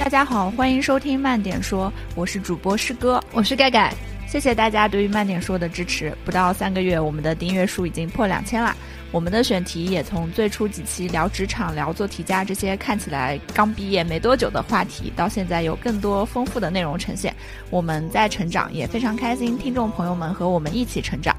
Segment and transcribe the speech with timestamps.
[0.00, 3.92] 大家好，欢迎收听慢点说，我是主播师哥，我是盖盖。
[4.26, 8.74] 谢谢大家对于慢点说的支持，不到三个月，我们的订阅数已经破两千啦。
[9.12, 17.34] 我们的选题也从最初几期聊职场、聊做题家这些看起来刚毕业没多久的话题，到现在有更多丰富的内容呈现。
[17.68, 21.36] 我们在成长，也非常开心，听众朋友们和我们一起成长。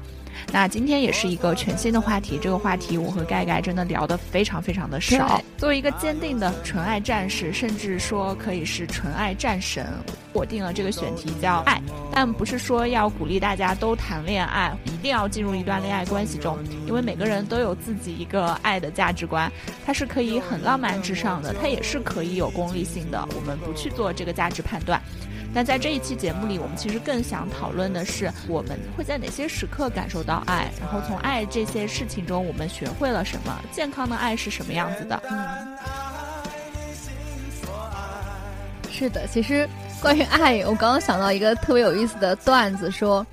[0.52, 5.40] 那今天也是一个全新的话题，这个话题我和盖盖真的聊得非常非常的少。
[5.56, 9.86] 作为一个坚定的纯爱战士，甚至说可以是纯爱战神，
[10.34, 11.80] 我定了这个选题叫爱，
[12.12, 19.50] 但不是说要鼓励大家都谈恋爱，一定要进入一段恋爱关系中，因为每个人都有自己一个爱的价值观，
[19.86, 25.00] 它是可以很浪漫至上的，它也是可以有功利性的，我们不去做这个价值判断。
[25.54, 33.60] 那在这一期节目里，我们其实更想讨论的是，我们会在哪些时刻感受到爱，然后从爱这些事情中，我们学会了什么？
[33.70, 35.22] 健康的爱是什么样子的？
[35.30, 35.76] 嗯，
[38.90, 39.68] 是的，其实
[40.00, 43.26] 关于爱，我刚刚想到一个特别有意思的段子，说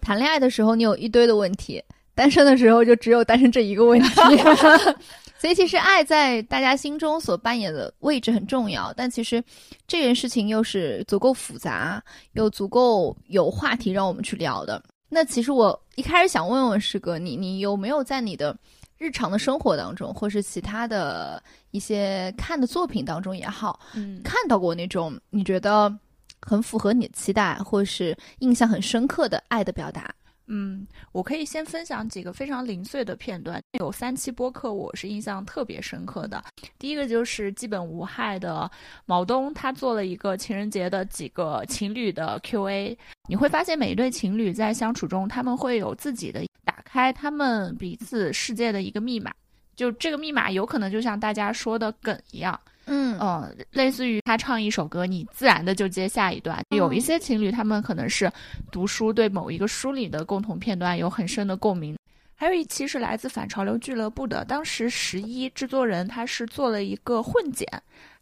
[0.00, 1.82] 谈恋爱的时候你有一堆的问题，
[2.14, 4.08] 单身的时候就只有单身这一个问题。
[5.44, 9.44] 所以，其实爱在大家心中所扮演的位置很重要，但其实
[9.86, 14.82] 这件事情又是足够复杂，又足够有话题让我们去聊的。
[15.06, 18.56] 那其实我一开始想问问师哥，你你有没有在你的
[18.96, 25.94] 日常的生活当中，或是其他的一些看的作品当中也好，嗯，看到过那种你觉得
[26.40, 30.10] 很符合你的期待，或是印象很深刻的爱的表达？
[30.46, 33.60] 嗯，我可以先分享几个非常零碎的片段。
[33.78, 36.42] 有三期播客，我是印象特别深刻的。
[36.78, 38.70] 第一个就是基本无害的
[39.06, 42.96] 毛东，他做了一个情人节的几个情侣的 Q&A。
[43.26, 49.32] 你会发现，每一对情侣在相处中，他们会有自己的打开他们彼此世界的一个密码。
[49.74, 52.60] 就这个密码，有可能就像大家说的梗一样。
[52.86, 56.62] 嗯嗯，类似于他唱一首歌，你自然的就接下一段。
[56.70, 58.30] 有一些情侣，他们可能是
[58.70, 61.96] 读书，对某一个书里的共同片段有很深的共鸣。
[62.36, 67.66] 还有一期是来自反潮流俱乐部的，当时十一制作人他是做了一个混剪，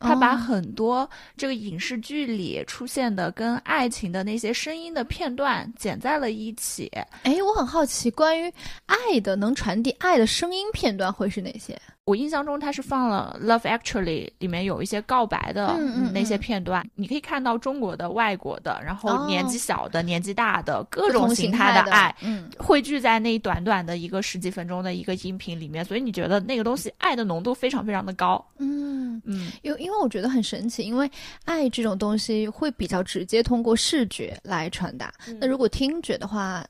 [0.03, 6.91] 他把很多这个影视剧里出现的跟爱情的那些声音的片段剪在了一起。
[7.23, 8.53] 哎，我很好奇，关于
[8.87, 11.81] 爱的能传递爱的声音片段会是哪些？
[12.05, 15.79] 我印象中他是放了《Love Actually》里面有一些告白的
[16.13, 22.13] 那些片段，你可以看到中国的、外国的，然后年纪小的、年纪大的各种形态的爱，
[22.59, 28.45] 汇聚在那一短短的一个十几分钟的一个音频里面，所以你觉得那个东西爱的浓度非常非常的高。
[28.59, 31.11] 嗯嗯，因为因为我觉得很神奇，因为
[31.45, 36.65] 爱这种东西会比较直接通过视觉来传达，那如果听觉的话。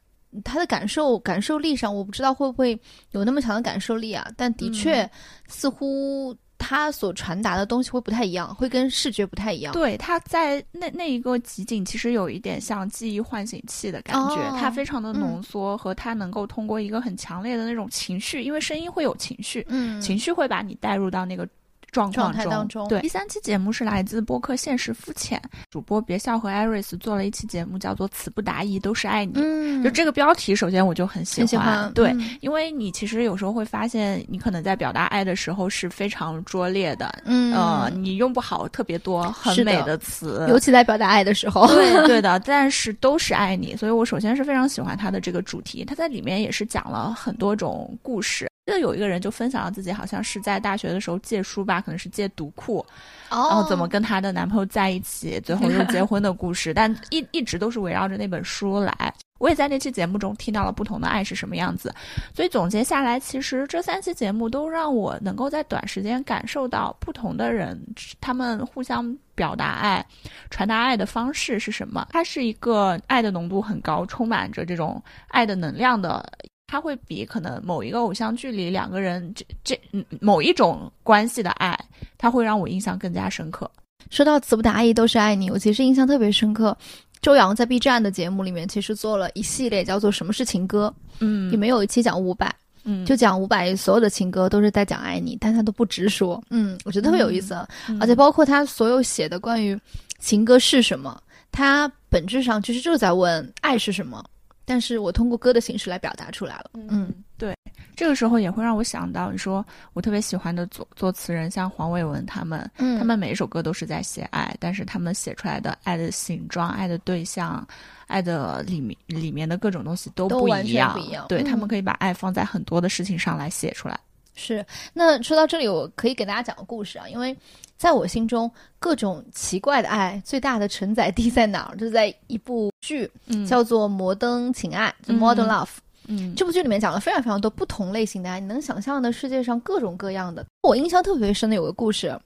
[0.44, 2.81] 他的感受感受力上，我不知道会不会
[3.11, 4.27] 有那么强的感受力啊？
[4.34, 5.06] 但的确，
[5.47, 9.75] 似乎他所传达的东西会不太一样，会跟视觉不太一样。
[9.75, 21.47] 对，他在那那一个集锦，其实有一点像记忆唤醒器的感觉，它非常的浓缩，和它能够通过一个很强烈的那种情绪，因为声音会有情绪，嗯，情绪会把你带入到那个。
[21.93, 29.35] 状况当中，对第三期节目是来自播客现实肤浅主播别笑和艾瑞斯做了一期节目，叫做“词不达意都是爱你”。
[29.37, 31.93] 嗯，就这个标题，首先我就很喜欢。
[31.93, 37.23] 对，因为你其实有时候会发现，你可能在表达爱的时候是非常拙劣的。
[37.27, 41.67] 嗯，呃，你用不好特别多很美的词，尤其在表达爱的时候。
[41.67, 45.85] 对 对的，但是都是爱你，所以我首先是非常喜欢他的这个主题。
[45.85, 48.52] 他在里面也是讲了很多种故事。
[48.65, 52.84] 记得有一个人就分享了自己好像是在大学的时候借书吧，可能是借读库，
[53.28, 59.12] 然后怎么跟她的男朋友在一起，最后又结婚的故事， 但一一直都是围绕着那本书来。
[59.41, 61.93] 我也在那期节目中听到了不同的爱是什么样子，
[62.33, 67.77] 所以总结下来，其实这三期节目都让我能够在短时间感受到不同的人
[68.21, 70.06] 他们互相表达爱、
[70.50, 72.06] 传达爱的方式是什么。
[72.11, 76.25] 它是一个爱的浓度很高、充满着这种爱的能量的。
[76.72, 79.78] 它会比可能某一个偶像剧里两个人这这
[80.22, 81.79] 某一种关系的爱，
[82.17, 83.70] 它会让我印象更加深刻。
[84.08, 86.75] 说到词不达意都是爱你，我其实印象特别深刻。
[87.20, 92.50] 周扬在 B 站的节目里面，其实做了一系列叫做《什么是情歌》，嗯，里面有一期讲伍佰，
[92.85, 97.55] 嗯，就讲伍佰所有的情歌都是在讲爱你，但他都不直说，嗯，我觉得特别有意思。
[98.00, 99.79] 而且包括他所有写的关于
[100.19, 104.25] 情歌是什么，他本质上其实就是在问爱是什么。
[104.64, 106.70] 但是我通过歌的形式来表达出来了。
[106.75, 107.55] 嗯，对，
[107.97, 117.67] 这个时候也会让我想到，你说我特别喜欢的作作词人，像黄伟文他们，嗯，他们每一首歌都是在写爱，但是他们写出来的爱的形状、爱的对象、
[118.06, 120.93] 爱的里面里面的各种东西都不一样。
[120.93, 121.26] 不一样。
[121.29, 123.99] 对他们可以把爱放在很多的事情上来写出来。
[124.35, 124.64] 是。
[124.93, 127.37] 那说到这里，我可以给大家讲个故事啊，因为。
[127.82, 128.49] 在我心中，
[128.79, 131.75] 各种奇怪的爱最大的承载地在哪儿？
[131.76, 135.69] 就是在一部剧，嗯叫做《摩登情爱》（The 嗯 Modern Love）。
[136.06, 140.46] 嗯这部剧里面讲了非常非常多不同类型的爱，你能想象的世界上各种各样的。
[140.62, 142.17] 我印象特别深的有个故事，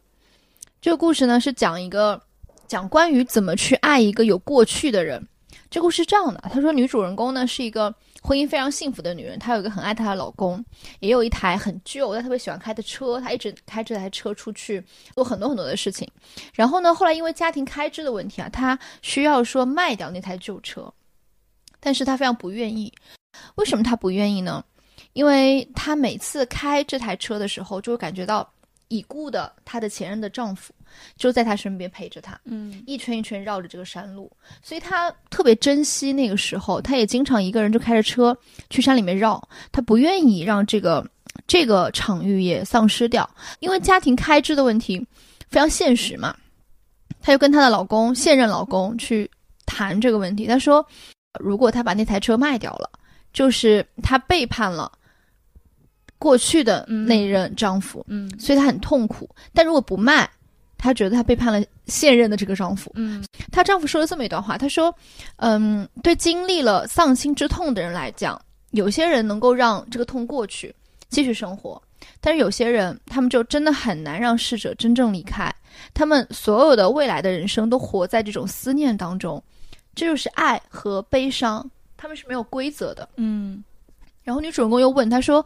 [0.79, 2.21] 这个故事呢是讲一个
[2.69, 5.27] 讲关于怎么去爱一个有过去的人。
[5.71, 7.95] 这故事是这样的，他说女主人公呢是一个
[8.27, 10.65] 婚姻非常幸福的女人，她有一个很爱她的老公，
[10.99, 14.85] 也有一台很旧但特别喜欢开的车，她一直开这台车出去
[15.15, 16.11] 做很多很多的事情。
[16.53, 20.93] 然后呢，后来因为家庭开支的问题啊，她需要说卖掉那台旧车，
[21.79, 22.93] 但是她非常不愿意。
[23.55, 24.65] 为什么她不愿意呢？
[25.13, 28.53] 因为她每次开这台车的时候，就会感觉到
[28.89, 30.75] 已故的她的前任的丈夫
[31.17, 34.31] 就在他身边陪着他，嗯一圈一圈绕着这个山路，
[34.63, 36.81] 所以她特别珍惜那个时候。
[36.81, 38.37] 她也经常一个人就开着车
[38.71, 39.43] 去山里面绕，
[39.73, 41.07] 她不愿意让这个
[41.47, 43.29] 这个场域也丧失掉，
[43.61, 44.99] 因为家庭开支的问题
[45.49, 46.37] 非常现实嘛。
[47.21, 49.31] 她就跟她的老公现任老公去
[49.65, 50.87] 谈这个问题，她说，
[51.41, 52.91] 如果她把那台车卖掉了，
[53.33, 54.91] 就是她背叛了
[56.19, 59.29] 过去的那一任丈夫，嗯所以她很痛苦。
[59.53, 60.29] 但如果不卖，
[60.79, 62.93] 她觉得她背叛了现任的这个丈夫。
[62.95, 64.95] 嗯她丈夫说了这么一段话，他说
[65.37, 68.41] ：“嗯，对经历了丧亲之痛的人来讲，
[68.71, 70.75] 有些人能够让这个痛过去，
[71.09, 71.81] 继续生活；
[72.21, 75.53] 但是有些人，他们就真的很难让逝者真正离开。
[75.95, 79.43] 他们所有的未来的人生都活在这种思念当中，
[79.95, 83.63] 这就是爱和悲伤，他们是没有规则的。”嗯
[84.23, 85.45] 然后女主人公又问他说：“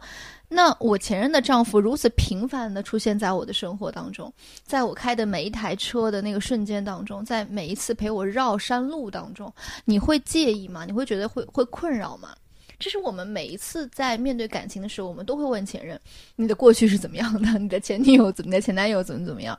[0.53, 4.31] 那我前任的丈夫如此频繁地出现在我的生活当中，
[4.65, 9.51] 在我开的每一台车的那个瞬间当中，在每一次陪我绕山路当中，
[9.85, 10.83] 你会介意吗？
[10.83, 12.35] 你会觉得会会困扰吗？”
[12.77, 15.97] 这是我们每一次在面对感情的时候，我们都会问前任
[16.35, 17.47] ：“你的过去是怎么样的？
[17.57, 18.49] 你的前女友怎么？
[18.49, 19.57] 你的前男友怎么怎么样？”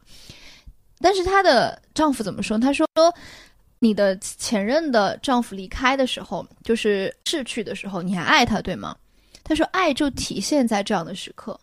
[1.00, 2.59] 但是她的丈夫怎么说？
[2.59, 2.87] 他说
[3.81, 8.94] ：“你的前任的丈夫离开的时候，就是逝去的时候，你还爱他，对吗？”
[9.44, 11.59] 他说：“爱就体现在这样的时刻，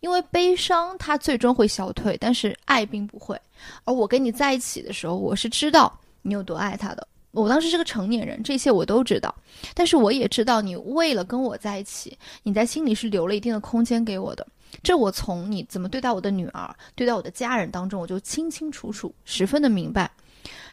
[0.00, 3.40] 因为悲伤它最终会消退，但是爱并不会。
[3.84, 7.06] 而我跟你在一起的时候，我是知道你有多爱他的。
[7.30, 9.34] 我当时是个成年人，这些我都知道。
[9.74, 14.46] 但是我也知道，你为了跟我在一起，你在心里是留了一定的空间给我的。
[14.82, 20.10] 这我从你怎么对待我的女儿、对待我的家人当中，我就清清楚楚、十分的明白。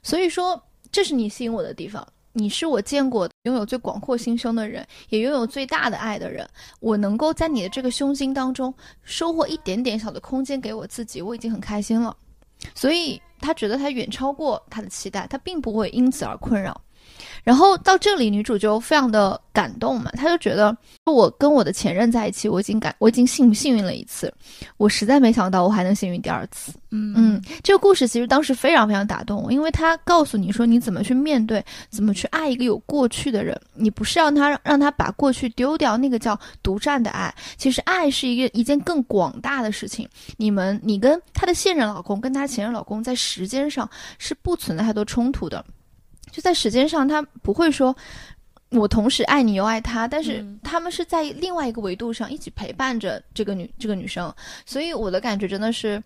[0.04, 0.62] 所以说，
[0.92, 2.06] 这是你吸引我的地方。”
[2.40, 6.48] 你是我见过拥有最广阔心胸的人，也拥有最大的爱的人。
[6.80, 12.16] 我能够在你的这个胸襟当中收获一点点小的空间给我自己，我已经很开心了。
[12.74, 16.80] 所以他觉得他远超过他的期待，他并不会因此而困扰。
[17.44, 20.76] 然后到这里，女主就非常的感动嘛，她就觉得
[21.06, 24.34] 我跟我的前任在一起，我已经感我已经幸幸运了一次，
[24.78, 26.72] 我实在没想到我还能幸运第二次。
[26.92, 33.60] 嗯嗯，这个故事其实当时非常非常打动我，因为他告诉你说你怎么去面对，怎么去爱一个有过去的人。
[33.76, 37.34] 你不是让他让他把过去丢掉，那个叫独占的爱。
[37.58, 40.08] 其实爱是一个一件更广大的事情。
[40.38, 45.64] 你们，你跟他的现任老公跟他前任老公在时间上是不存在太多冲突的，
[46.32, 47.96] 就在时间上他不会说。
[48.72, 54.32] 我同时爱你又爱他，但是嗯他们是在另外一个维度上一起陪伴着这个女这个女生，
[54.64, 56.00] 所以我的感觉真的是，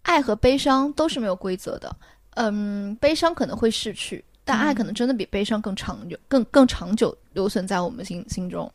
[0.00, 1.94] 爱和悲伤都是没有规则的。
[2.36, 8.72] 嗯，悲伤可能会逝去，但爱嗯可能真的比悲伤更长久、更更长久留存在我们心心中。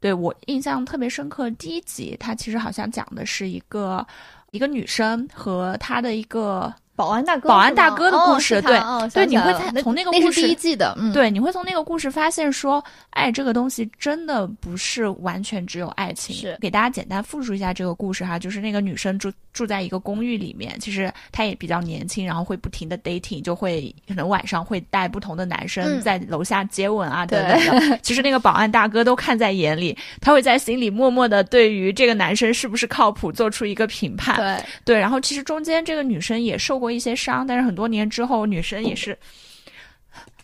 [0.00, 4.06] 对我印象特别深刻，第一集它其实好像讲的是一个
[4.52, 16.34] 一个女生和她的一个保安大哥，保安大哥的故事哦、对哦、对，你会从那个那故事是第一季的，嗯，对，你会从那个故事发现说，爱这个东西真的不是完全只有爱情。
[16.34, 27.98] 是给大家简单复述一下这个故事哈，就是那个女生住住在一个公寓里面，其实她也比较年轻，然后会不停的 dating，就会可能晚上会带不同的男生嗯在楼下接吻啊等等的。
[28.02, 34.34] 其实那个保安大哥都看在眼里，他会在心里默默的对于这个男生是不是靠谱做出一个评判。
[34.34, 39.18] 对，对，然后其实中间这个女生也受过一些伤，但是很多年之后，女生也是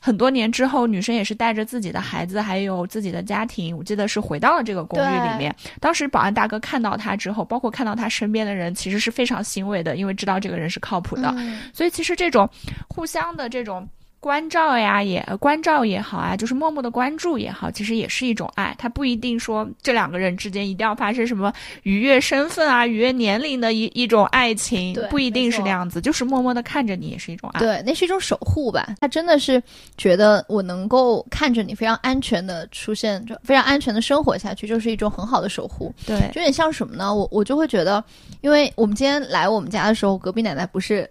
[0.01, 5.55] 很多年之后，女生也是带着自己的孩子还有自己的家庭，我记得是回到了这个公寓里面。
[5.81, 11.33] 当时保安大哥看到她之后，包括看到她身边的人，其实是非常欣慰的，因为知道这个人是靠谱的。
[11.37, 12.49] 嗯所以其实这种
[12.89, 13.89] 互相的这种。
[14.25, 18.75] 关照呀，也关照也好啊，就是默默的关注也好，其实也是一种爱。
[18.79, 21.53] 它不一定说这两个人之间一定要发生什么
[21.83, 27.61] 逾越身份啊、逾越年龄的一一种爱情，不一定是那样子，就是默默的看着你也是一种爱。
[27.61, 28.95] 对，那是一种守护吧。
[28.99, 29.63] 他真的是
[29.99, 35.95] 觉得我能够看着你非常安全的出现，就非常安全的生活下去，就是一种很好的守护。
[36.07, 37.15] 对，有点像什么呢？
[37.15, 38.03] 我我就会觉得，
[38.41, 41.07] 因为我们今天来我们家的时候，隔壁奶奶不是。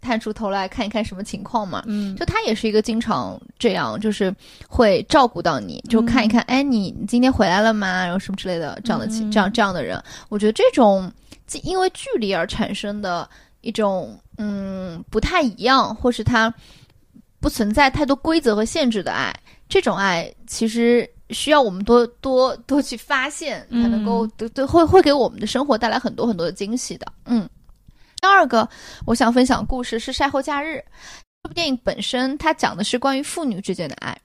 [0.00, 1.82] 探出头来看一看什么情况嘛？
[1.86, 4.34] 嗯，就他也是一个经常这样，就是
[4.68, 8.04] 会照顾到你，就看一看，哎，你今天回来了吗？
[8.04, 11.10] 然后什么之类的，这样的情，这样这样的人，我觉得这种
[11.62, 13.28] 因为距离而产生的
[13.60, 16.52] 一种嗯不太一样，或是他
[17.40, 19.34] 不存在太多规则和限制的爱，
[19.68, 27.48] 这种爱其实需要我们多 多多去发现，才能够对对会会给我们的生活带来很多很多的惊喜的，嗯。
[28.20, 28.68] 第二个，
[29.06, 30.76] 我想分享故事是《晒后假日》。
[31.42, 34.16] 这部电影本身，它讲的是关于父女之间的爱。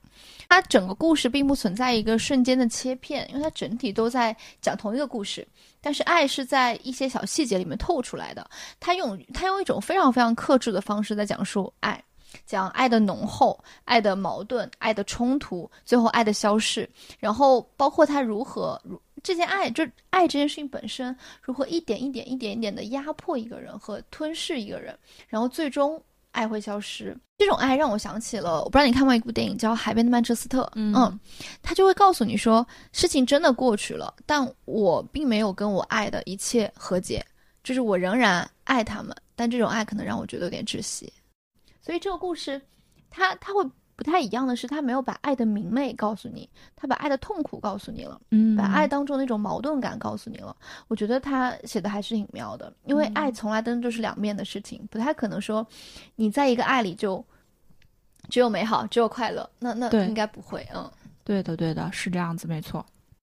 [0.48, 5.46] 它整个故事并不存在一个瞬间的切片，因为它整体都在讲同一个故事。
[5.80, 8.48] 但是爱是在一些小细节里面透出来的。
[8.80, 12.02] 他用他用一种非常非常克制的方式在讲述爱，
[12.44, 19.00] 讲爱的浓厚、爱的矛盾、爱的冲突，最后爱的消逝，然后包括他如何如。
[19.24, 26.00] 这件爱，就爱这件事情本身，如何一点一点、一点一点的压迫一个人和吞噬一个人，然后最终
[26.32, 27.16] 爱会消失。
[27.38, 31.18] 这种爱让我想起了，我不知道你看过一部电影叫《海边的曼彻斯特》，嗯，
[31.62, 37.24] 他就会告诉你说，事情真的过去了，但我并没有跟我爱的一切和解，
[37.62, 41.10] 就是我仍然爱他们，但这种爱可能让我觉得有点窒息。
[41.80, 42.60] 所以这个故事，
[43.08, 43.64] 它它会。
[43.96, 50.54] 不太一样的是，他没有把爱的明媚告诉你，他把爱的痛苦告诉你了，嗯，把爱当中那种矛盾感告诉你了。
[50.88, 55.66] 我觉得他写的还是挺妙的，因为爱从来都就是两面的事情，不太可能说
[56.16, 57.24] 你在一个爱里就
[58.28, 60.90] 只有美好，只有快乐，那那应该不会，嗯，
[61.22, 62.84] 对的，对的，是这样子，没错。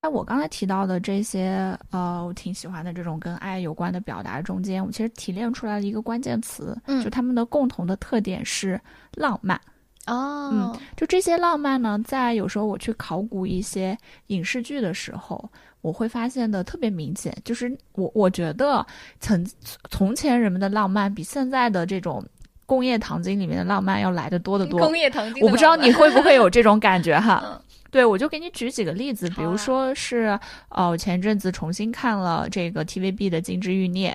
[0.03, 8.82] 在我刚才提到的这些，呃，我挺喜欢的这种跟爱有关的表达中间，我其实提炼出来了一个关键词，嗯，就他们的共同的特点是
[9.13, 9.60] 浪漫。
[10.08, 15.50] 哦，嗯，就这些浪漫呢，在有时候我去考古一些影视剧的时候，
[15.81, 17.36] 我会发现的特别明显。
[17.46, 18.86] 就是我我觉得，
[19.20, 19.46] 曾
[19.89, 22.25] 从前人们的浪漫比现在的这种
[22.65, 24.79] 工业糖精里面的浪漫要来的多得多。
[24.79, 27.62] 工业糖精，我不知道你会不会有这种感觉哈？
[27.92, 34.12] 对，我就给你举几个例子，比如说是，呃，前阵子重新看了这个 TVB 的《金枝欲孽》。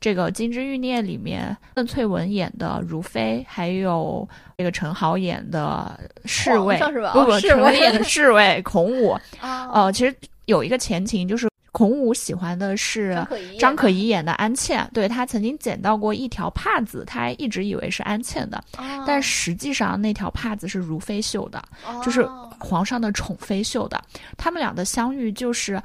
[0.00, 6.78] 这个《金枝欲孽》里面，邓萃雯演的如妃，还有这个陈豪演的侍卫，
[7.12, 9.18] 不不，陈豪演的侍卫孔武。
[9.42, 10.14] 呃，其实
[10.44, 13.22] 有一个前情，就是孔武喜欢的是
[13.58, 18.64] 张可颐演的安茜，对他曾经捡到过一条帕子，他还一直以为是安茜的，
[19.06, 21.62] 但实际上那条帕子是如妃绣的，
[22.02, 22.24] 就是
[22.58, 24.02] 皇上的宠妃绣的。
[24.38, 25.78] 他们俩的相遇就是。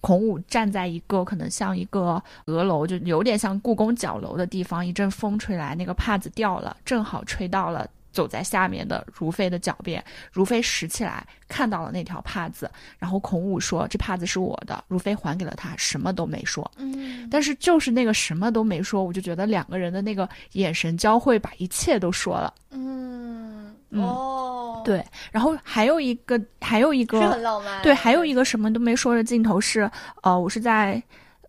[0.00, 7.84] 孔武站在一个可能像一个阁楼，就有点像故宫角楼的地方，一阵风吹来，那个帕子掉了，正好吹到了
[8.18, 10.04] 走在下面的如妃的脚边。
[10.32, 16.68] 如妃拾起来，看到了那条帕子，然后孔武说：“这帕子是我的。”如妃还给了他，什么都没说。
[16.78, 22.52] 嗯，但是就是那个什么都没说，我就觉得两个人的那个眼神交汇，把一切都说了。
[22.72, 24.82] 嗯，哦。
[24.84, 27.80] 对，然后还有一个，还有一个，是很浪漫。
[27.82, 29.88] 对，还有一个什么都没说的镜头是，
[30.22, 31.00] 呃，我是在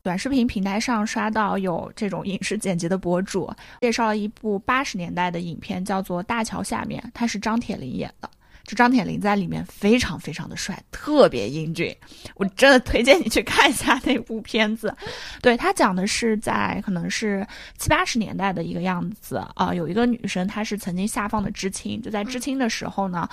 [0.02, 3.52] 短视频平台上刷到有这种影视剪辑的博主
[3.82, 8.30] 介绍了一部八十年代的影片，叫做《大桥下面》，它是张铁林演的。
[8.70, 11.92] 就张铁林在里面非常非常的帅，特别英俊，
[12.36, 14.96] 我真的推荐你去看一下那部片子。
[15.42, 17.44] 对他讲的是在可能是
[17.80, 23.28] 七八十年代的一个样子啊，有一个女生她是曾经下放的知青，就在知青的时候呢。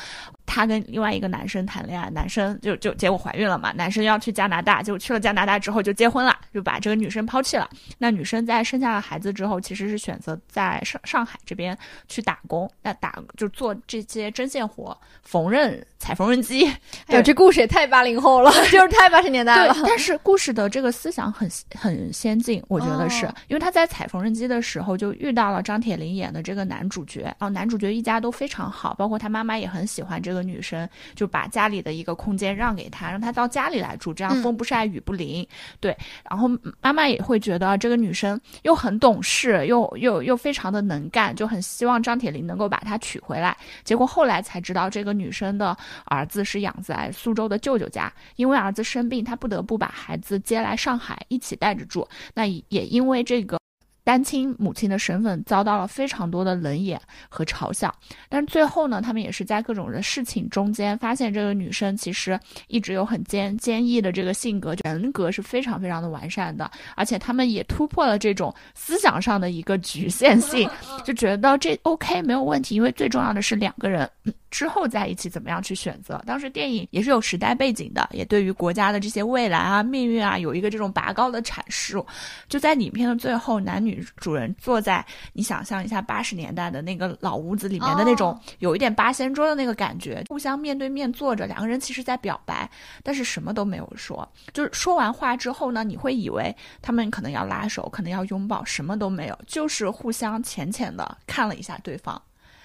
[0.49, 3.73] 她跟另外一个男生谈恋爱，男生就就结果怀孕了嘛。
[3.73, 7.69] 男生要去加拿大，结果去了加拿大之后就结婚了，就把这个女生抛弃了。
[7.99, 11.76] 那女生在生下了孩子之后，其实是选择在上上海这边
[12.07, 16.66] 去打工，那打就做这些针线活，缝纫、踩缝纫机。
[17.06, 19.76] 哎呦，这故事也太八零后了， 就是太八十年代了。
[19.85, 30.47] 但是故事的这个思想很很先进，我觉得是因为他在踩缝纫机的时候就遇到了张铁林演的这个男主角啊，男主角一家都非常好，包括他妈妈也很喜欢这个。
[30.47, 35.45] 女生就把家里的一个空间让给他，让他到家里来住，这样风不晒雨不淋。
[35.80, 35.97] 对，
[36.30, 36.49] 然后
[36.80, 43.56] 妈妈也会觉得这个女生又很懂事，又又又非常的能干，就很希望张铁林能够把她娶回来。
[43.83, 52.07] 结果后来才知道，这个女生的儿子是养在苏州的舅舅家，因为儿子生病，他不得不把孩子接来上海一起带着住。
[52.35, 53.59] 那也因为这个。
[54.07, 57.93] 单亲母亲的身份遭到了非常多的冷眼和嘲笑。
[58.29, 70.71] 但最后呢，他们也是在各种的事情中间发现，这个女生其实一直有很坚坚毅的这个性格，人格是非常非常的完善的，而且他们也突破了这种思想上的一个局限性，
[71.05, 74.09] 就觉得这 OK 没有问题，因为最重要的是两个人。
[74.57, 76.19] 之后在一起怎么样去选择？
[76.25, 82.07] 当时电影也是有时代背景的，也对于国家的这些未来啊、命运啊有一个这种拔高的阐述。
[82.49, 92.67] 就在影片的最后，男女主人坐在你想象一下八十年代的那个老屋子里面的那种有一点八仙桌的那个感觉，互相面对面坐着，两个人其实在表白，
[93.03, 94.27] 但是什么都没有说。
[94.55, 102.21] 就是说完话之后呢，你会以为他们可能要拉手，可能要拥抱，什么都没有，就是互相浅浅的看了一下对方。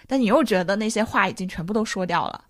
[0.07, 2.43] 但你又觉得那些话已经全部都说掉了，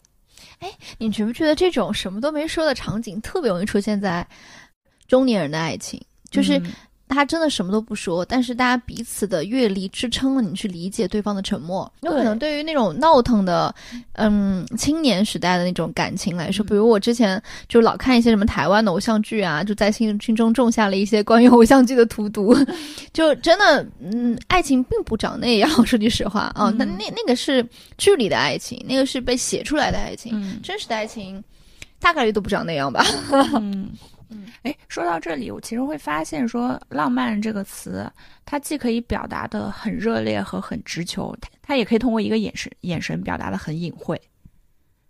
[0.59, 4.27] 哎，你觉不觉得这种什么都没说的场景特别容易出现在
[5.07, 5.99] 中年人的爱情？
[6.29, 6.61] 就是。
[7.13, 11.91] 他真的什么都不说，但是大家彼此的阅历支撑了你去理解对方的沉默。
[12.01, 13.73] 有可能对于那种闹腾的，
[14.13, 22.55] 嗯，青年时代的那种感情来说，比如我之前就老看一些什么台湾的偶像剧啊，就在心心中种下了一些关于偶像剧的荼毒。
[23.13, 25.69] 就真的，嗯，爱情并不长那样。
[25.85, 27.65] 说句实话啊，那那那个是
[27.97, 31.43] 剧里的爱情，那个是被写出来的爱情，真实的爱情
[31.99, 33.05] 大概率都不长那样吧。
[33.59, 33.89] 嗯，
[34.63, 38.09] 哎，说到这里，我其实会发现，说“浪漫”这个词，
[38.45, 44.19] 它既可以表达的很热烈和很直球，它它也可以通过一个眼神眼神表达的很隐晦。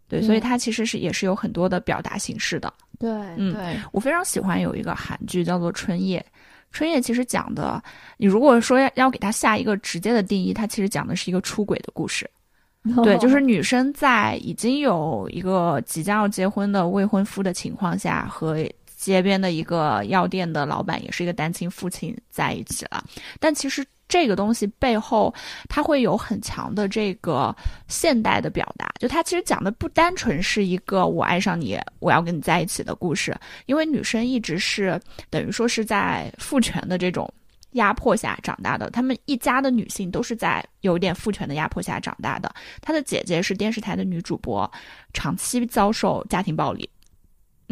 [0.08, 2.72] 对，所以它其实是也是有很多的表达形式的。
[3.00, 6.20] 对，嗯，我非常喜欢有一个韩剧叫做《春夜》，
[6.72, 7.82] 《春夜》其实讲的，
[8.18, 12.30] 你如果说要要给它下一个直接的定义，它其实讲的是一个出轨的故事。
[13.04, 18.58] 对，就是女生在已经有一个即将要结婚的未婚夫的情况下和。
[19.02, 23.04] 街边的一个药店的老板也是一个单亲父亲在一起了，
[23.40, 25.34] 但其实这个东西背后，
[25.68, 27.56] 它会有很强的这个
[27.88, 37.28] 现代的表达，就它其实讲的不单纯是一个我爱上你，我要跟你在一起的故事，因为女生一直是等于说是在父权的这种
[37.72, 44.72] 压迫下长大的，他们一家的女性都是在有点父权的压迫下长大的，她的姐姐是电视台的女主播，
[45.12, 46.88] 长期遭受家庭暴力。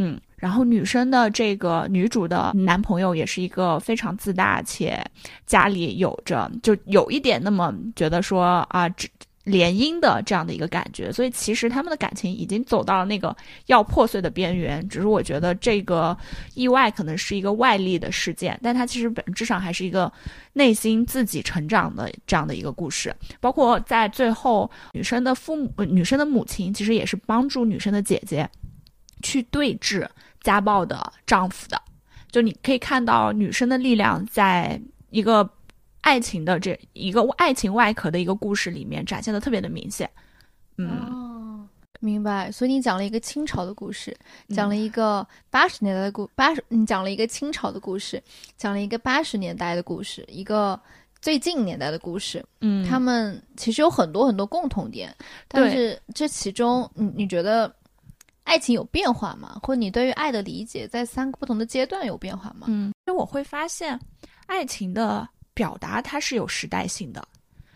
[0.02, 5.04] 嗯，然后女生的这个女主的男朋友也是一个非常自大且
[5.46, 8.90] 家里有着就有一点那么觉得说啊，
[9.44, 13.36] 联姻的这样的一个感觉，所以其实他们的感情已经走到了那个
[13.66, 14.88] 要破碎的边缘。
[14.88, 16.16] 只是我觉得这个
[16.54, 20.12] 意外可能是一个外力的事件，但它其实本质上还是一个
[20.54, 23.14] 内心自己成长的这样的一个故事。
[23.40, 28.48] 包括在最后，女生的父母、女生的母亲其实也是帮助女生的姐姐。
[29.22, 30.08] 去对峙
[30.42, 31.82] 家暴的丈夫的，
[32.32, 34.80] 就你可以看到女生的力量，在
[35.10, 35.48] 一个
[36.02, 40.10] 爱情的这一个爱情外壳的一个故事里面展现的特别的明显。
[40.78, 41.68] 嗯，
[42.00, 42.50] 明白。
[42.50, 44.16] 所以你讲了一个清朝的故事，
[44.50, 48.24] 讲了一个八十年代的故八十，你讲了一个清朝的故事，
[48.56, 50.80] 讲了一个八十年代的故事，一个
[51.22, 52.42] 最近年代的故事。
[52.62, 55.14] 嗯，他们其实有很多很多共同点，
[55.50, 57.76] 但是这其中，你你觉得？
[58.50, 59.60] 爱情有变化吗？
[59.62, 62.66] 或者你对于爱的理解在三个不同的阶段有变化吗？
[62.68, 63.98] 嗯，因为我会发现，
[64.48, 67.24] 爱情的表达它是有时代性的，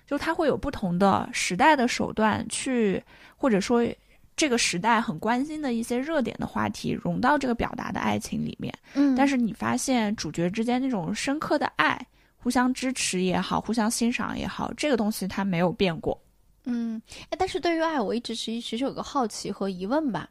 [0.07, 3.01] 就它会有不同的时代的手段去，
[3.37, 3.87] 或者说
[4.35, 8.73] 这个时代很关心的一些热点的话题融到这个表达的爱情里面。
[8.95, 12.03] 嗯，但是你发现主角之间那种深刻的爱，
[12.35, 16.19] 互相支持也好，互相欣赏也好，这个东西它没有变过。
[16.65, 20.27] 嗯，哎，但是对于爱，我一直其实有个好奇和疑问吧。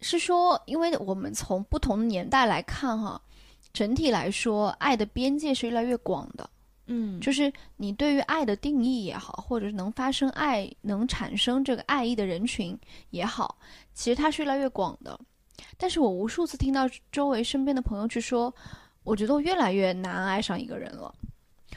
[0.00, 3.20] 是说，因为我们从不同的年代来看，哈，
[3.72, 6.48] 整体来说，爱的边界是越来越广的。
[6.88, 12.78] 嗯，就是你对于爱的定义也好，或者是能发生爱、能产生这个爱意的人群
[13.10, 13.58] 也好，
[13.92, 15.18] 其实它是越来越广的。
[15.76, 18.54] 但是我无数次听到周围身边的朋友去说，
[19.02, 21.12] 我觉得我越来越难爱上一个人了。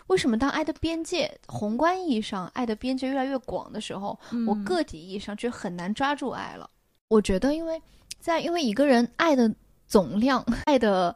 [0.08, 6.70] 为什么当爱的边界宏观意义上爱的边界越来越广的时候，我个体意义上却很难抓住爱了？
[7.08, 7.82] 我觉得，因为。
[8.20, 9.52] 在，因为一个人爱的
[9.88, 11.16] 总量、 爱的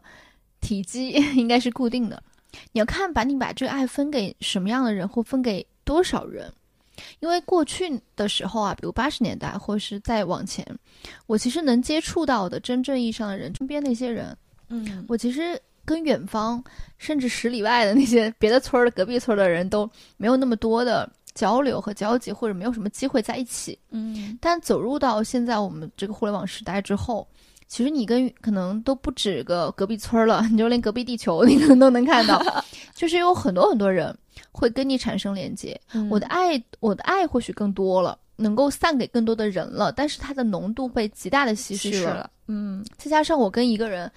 [0.61, 2.21] 体积 应该是固定的。
[2.71, 6.51] 你要看把你把这个爱分给什么样的人，或分给多少人。
[7.19, 10.63] 因为过去的时候啊，比如八十年代，或是再往前，
[11.25, 14.37] 我其实能接触到的真正意义上的人，身边那些人，
[14.69, 16.63] 嗯，我其实跟远方
[16.99, 21.11] 甚至十里外的那些别的村儿的隔壁村的人都没有那么多的。
[21.35, 23.77] 交流和交集，或者没有什么机会在一起。
[23.91, 27.27] 嗯，但走入到现在我们这个互联网时代之后，
[27.67, 32.43] 其实你跟可能都不止个隔壁村了，你就连隔壁地球 你可能都能看到。
[32.93, 34.15] 就是有很多很多人
[34.51, 35.79] 会跟你产生连接。
[36.09, 42.29] 我的爱，我的爱或许更多了，能够散给更多的人了，但是它的浓度被极大的稀释了。
[42.47, 44.11] 嗯，再加上我跟一个人，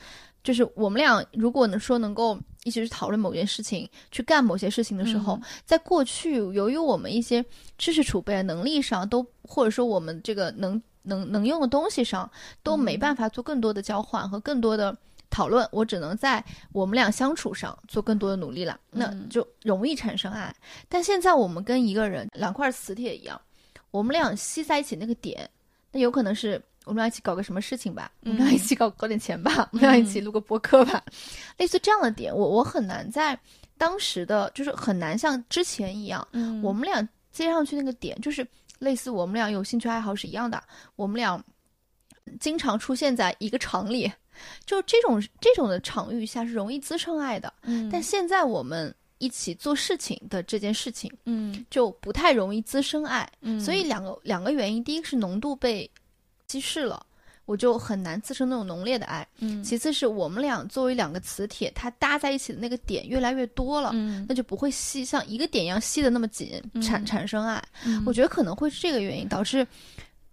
[0.47, 7.45] 就是我们俩如果能说能够一起去讨论某件事情，去干某些事情的时候，在过去由于我们一些
[7.77, 12.31] 知识储备、能力上都，或者说我们这个能能能用的东西上
[12.63, 14.97] 都没办法做更多的交换和更多的
[15.31, 20.55] 讨论，我只能在我们俩相处上做更多的努力了，那就容易产生爱。
[20.89, 23.41] 但现在我们跟一个人两块磁铁一样，
[23.91, 25.51] 我们俩吸在一起那个点，
[25.91, 26.63] 那有可能是。
[26.87, 28.11] 我们俩一起搞个什么事情吧？
[28.20, 29.68] 我们俩一起搞搞点钱吧？
[29.72, 31.05] 我们俩一起录个播客吧？
[31.59, 33.38] 类似这样的点，我我很难在
[33.77, 36.27] 当时的，就是很难像之前一样，
[36.62, 38.46] 我们俩接上去那个点，就是
[38.79, 40.62] 类似我们俩有兴趣爱好是一样的，
[40.94, 41.42] 我们俩
[42.38, 44.11] 经常出现在一个场里，
[44.64, 47.53] 就这种这种的场域下是容易滋生爱的。
[47.62, 53.29] 嗯，但现在我们一起做事情的这件事情，嗯，就不太容易滋生爱。
[53.40, 55.90] 嗯，所以两个两个原因，第一个是浓度被。
[56.49, 57.05] 稀释了，
[57.45, 59.27] 我就很难滋生那种浓烈的爱。
[59.39, 67.63] 嗯，其次是我们俩作为两个磁铁，它搭在一起的那个点越来越多了，嗯，那就不会吸像一个点一样吸的那么紧，产产生爱。
[68.05, 69.67] 我觉得可能会是这个原因导致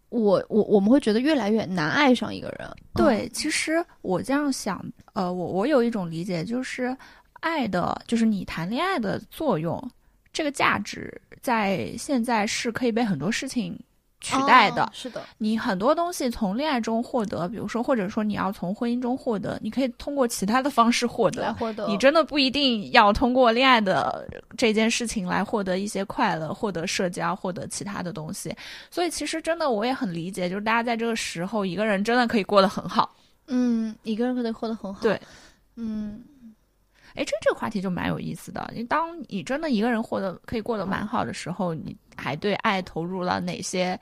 [0.09, 2.69] 我我我们会觉得越来越难爱上一个人。
[2.93, 6.95] 对，其实我这样想，呃，我我有一种理解，就是
[7.41, 9.91] 爱的，就是你谈恋爱的作用，
[10.31, 13.79] 这个价值在现在是可以被很多事情。
[14.23, 21.41] 取代的是的，你很多东西从恋爱中获得，比如说，或者说你要从婚姻中获得，你可以通过其他的方式获得。
[21.41, 24.25] 来获得，你真的不一定要通过恋爱的
[24.57, 28.55] 这件事情来获得一些快乐，获得社交，获得其他的东西。
[28.89, 33.13] 所以，其实真的我也很理解，就是大家在这个时候，一个人真的可以过得很好。
[33.47, 35.01] 嗯，一个人可以过得很好。
[35.01, 35.19] 对，
[35.75, 36.23] 嗯。
[37.15, 38.69] 哎，这这个话题就蛮有意思的。
[38.75, 43.99] 你当你真的一个人活得可以过得蛮好的时候，你还对爱投入了哪些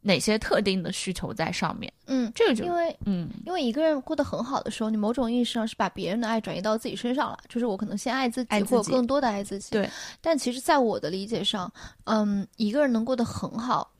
[0.00, 1.92] 哪些特定的需求在上面？
[2.06, 9.70] 嗯，这个就因为嗯，因为一个人过得很好的时候，你某种意义上是把别人的爱转移到自己身上了，就是我可能先爱自己，或者更多的爱自己。
[9.70, 9.88] 对。
[10.20, 11.72] 但其实，在我的理解上，
[12.04, 13.90] 嗯，一个人能过得很好，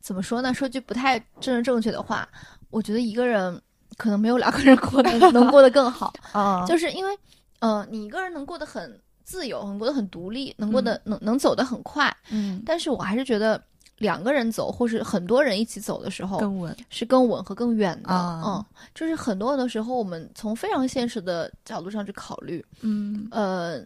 [0.00, 0.52] 怎么说呢？
[0.54, 2.28] 说句不太政治正确的话，
[2.70, 3.60] 我觉得一个人
[3.96, 7.18] 可能没有两个人过得 能过得更好啊，就是因为。
[7.60, 12.14] 嗯，你一个人能过得很自由，能过得很独立，能过得能能走得很快。
[12.30, 13.62] 嗯，但是我还是觉得
[13.98, 18.10] 两个人走，或是很多人一起走的时候，更稳，是更稳和更远的。
[18.44, 18.62] 嗯，
[18.94, 22.62] 就是很多的时候，我们从非常现实的角度上去考虑。
[22.82, 23.80] 嗯，呃，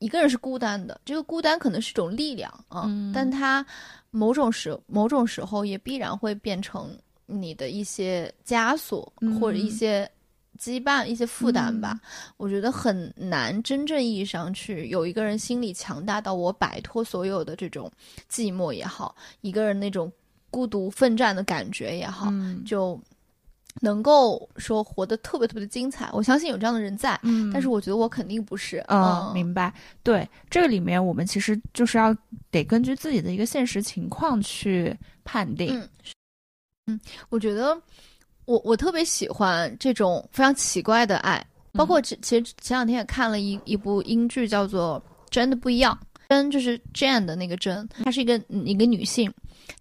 [0.00, 3.64] 一个人是孤单的，这个孤单可能是一种力量啊，但它
[4.10, 6.90] 某种时某种时候也必然会变成
[7.26, 10.10] 你的一些枷锁或者一些。
[10.60, 11.98] 羁绊一些负担吧，
[12.36, 17.90] 我觉得很难真正意义上去有一个人心理强大到我摆脱所有的这种
[18.30, 20.12] 寂寞也好，一个人那种
[20.50, 22.32] 孤独奋战的感觉也好，
[22.66, 23.00] 就
[23.80, 26.10] 能够说活得特别特别的精彩。
[26.12, 27.18] 我相信有这样的人在，
[27.52, 28.84] 但是我觉得我肯定不是。
[28.88, 29.72] 嗯，明白。
[30.02, 32.16] 对这个里面，我们其实就是要
[32.50, 35.80] 得根据自己的一个现实情况去判定。
[36.86, 37.80] 嗯，我觉得。
[38.48, 45.96] 我我特别喜欢这种非常奇怪的爱，包括其其实前两天也看了一一部英剧，叫做《真的不一样》，
[46.30, 49.30] 真就是 Jane 的那个真，她是一个一个女性，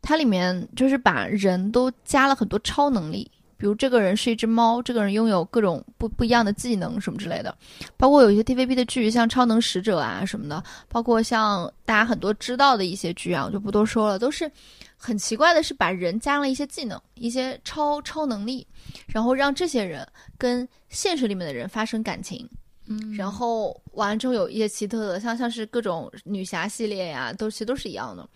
[0.02, 7.56] 它里面就是把人都加了很多超能力，比如这个人是一只猫，这个人拥有各种不不一样的技能什么之类的，
[7.96, 14.52] 包括有一些 TVB 的剧，像《超能使者》啊什么的，包括像大家很多知道的一些剧啊，我就不多说了，都是。
[15.00, 18.66] 很奇怪的是，把人加了一些技能、一些超超能力，
[19.06, 20.06] 然后让这些人
[20.38, 22.50] 跟现实里面的人发生感情，
[22.88, 28.28] 嗯，然后完了之后有一些奇特的，像像是各种女侠系列呀，都其实都是一样的。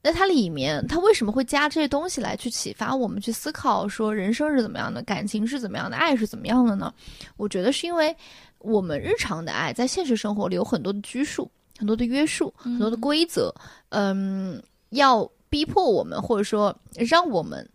[0.00, 6.94] 那它里面，它为什么会加这些东西来去启发我们去思考，说人生是怎么样的，感情是怎么样的，爱是怎么样的呢？
[7.36, 8.16] 我觉得是因为
[8.60, 13.52] 我们日常的爱在现实生活里有很多的拘束、很多的约束、很多的规则，
[13.88, 15.28] 嗯，要。
[15.50, 17.68] 逼迫我们，或者说让我们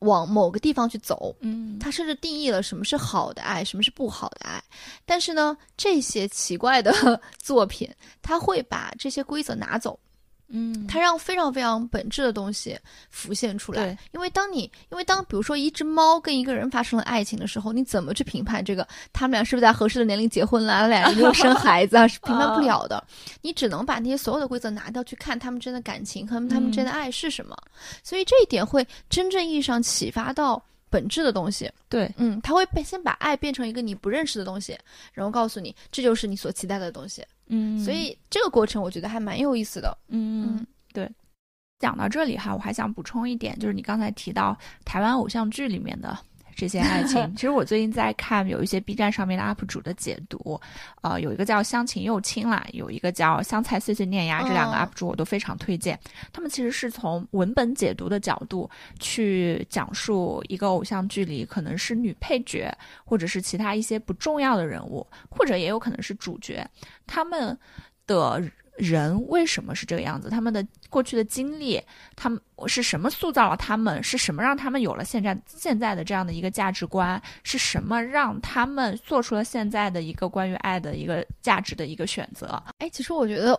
[0.00, 4.62] 往某个地方去走，嗯，他甚至定义了什么是好的爱，什么是不好的爱。
[5.04, 6.92] 但是呢，这些奇怪的
[7.38, 7.88] 作品，
[8.22, 9.98] 他会把这些规则拿走。
[10.52, 12.76] 嗯，它让非常非常本质的东西
[13.08, 13.84] 浮现出来。
[13.84, 22.08] 对，因为当你，因为当比如说一只猫跟一个人发生了爱情的时候，你怎么去评判这个他们俩是不是在合适的年龄结婚了，俩人有生孩子啊？
[22.08, 23.02] 是评判不了的。
[23.42, 27.56] 你只能把那些所有的规则拿掉，去看他们之间的感情和他们之间的爱是什么。
[28.02, 31.70] 所以这一点会真正意义上启发到本质的东西。
[31.88, 34.76] 对，嗯，他会被先把爱变成一个你不认识的东西，
[35.12, 37.24] 然后告诉你这就是你所期待的东西。
[37.50, 39.96] 嗯，所以这个过程我觉得还蛮有意思的。
[40.08, 41.10] 嗯，对。
[41.78, 46.18] 讲到这里哈，我还想补充一点，就是你刚才提到台湾偶像剧里面的。
[46.54, 50.60] 这些爱情，其实我最近在看有一些 B 站上面的 UP 主的解读，
[51.02, 55.98] 呃，有一个叫香琴又青啦，有一个叫香菜碎碎念呀，这两个 UP 主我都非常推荐。
[56.32, 62.70] 他们其实是从文本解读的角度去讲述一个偶像剧里可能是女配角，
[63.04, 66.68] 或者是其他一些不重要的人物，或者也有可能是主角，
[67.06, 67.56] 他们
[68.06, 68.42] 的。
[68.80, 70.30] 人为什么是这个样子？
[70.30, 71.80] 他们的过去的经历，
[72.16, 74.02] 他们是什么塑造了他们？
[74.02, 77.22] 是什么让他们有了现在现在的这样的一个价值观？
[77.44, 82.62] 是什么让他们做出了现在的一个关于爱的一个价值的一个选择？
[82.78, 83.58] 哎，其实我觉得，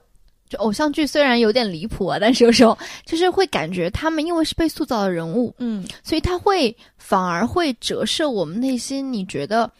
[0.50, 9.72] 就偶像剧虽然有点离谱啊，但是有时候就是会感觉他们因为是被塑造的人物，嗯，所以他会反而会折射我们内心你觉得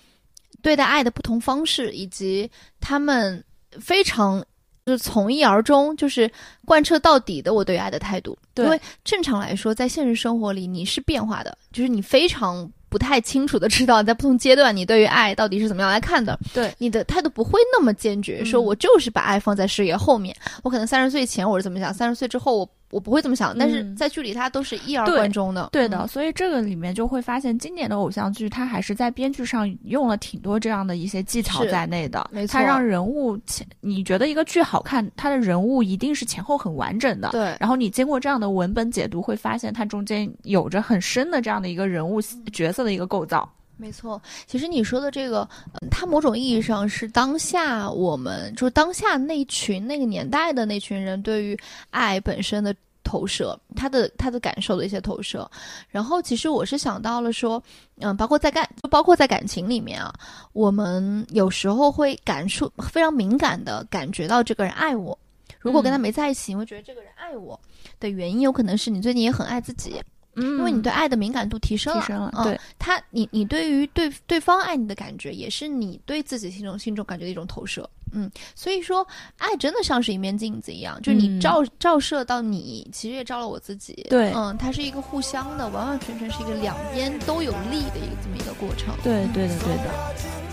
[0.62, 2.50] 对待爱的不同方式，以及
[2.80, 3.44] 他们
[3.80, 4.44] 非常。
[4.92, 6.30] 就是从一而终，就是
[6.66, 8.38] 贯彻到底的我对爱的态度。
[8.58, 16.38] 因为正常来说，在现实生活里你是变化的，就是你非常不太清楚的知道，在不同阶段你对于爱到底是怎么样来看的。
[16.54, 20.36] 对，你的态度不会那么坚决，说我就是把爱放在事业后面。
[20.62, 22.70] 我可能三十岁前我是怎么想，三十岁之后我。
[22.92, 43.50] 我不会这么想，但是在剧里他都是一而贯中的，对的，所以这个里面就会发现，今年的偶像剧它还是在编剧上用了挺多这样的一些技巧在内的，没错，它让人物前你觉得一个剧好看，它的人物一定是前后很完整的，对，然后你经过这样的文本解读，会发现它中间有着很深的这样的一个人物角色的一个构造。
[43.82, 45.48] 没错，其实你说的这个，
[45.90, 51.58] 它某种意义上是当下我们就是当下那群那个年代的那群人对于
[51.90, 55.50] 爱本身的投射，他的他的感受的一些投射。
[55.90, 57.62] 然后，其实我是想到了说，
[57.98, 60.14] 嗯，包括在感，就包括在感情里面啊，
[60.54, 65.18] 我们有时候会感受非常敏感的感觉到这个人爱我。
[65.60, 67.60] 如果跟他没在一起，你会觉得这个人爱我
[68.00, 70.00] 的原因，有可能是你最近也很爱自己。
[70.36, 72.32] 嗯，因为你对爱的敏感度提升了，提升了。
[72.44, 77.90] 对他，你你对于对对方爱你的感觉，也是你对自己心中心中感觉的一种投射。
[78.14, 84.06] 嗯，所以说，爱真的像是一面镜子一样，就是你照照射到你，其实也照了我自己。
[84.10, 88.94] 对，嗯，它是一个互相的，完完全全是一个两边都有利的一个这么一个过程。
[89.02, 90.51] 对，对的，对的。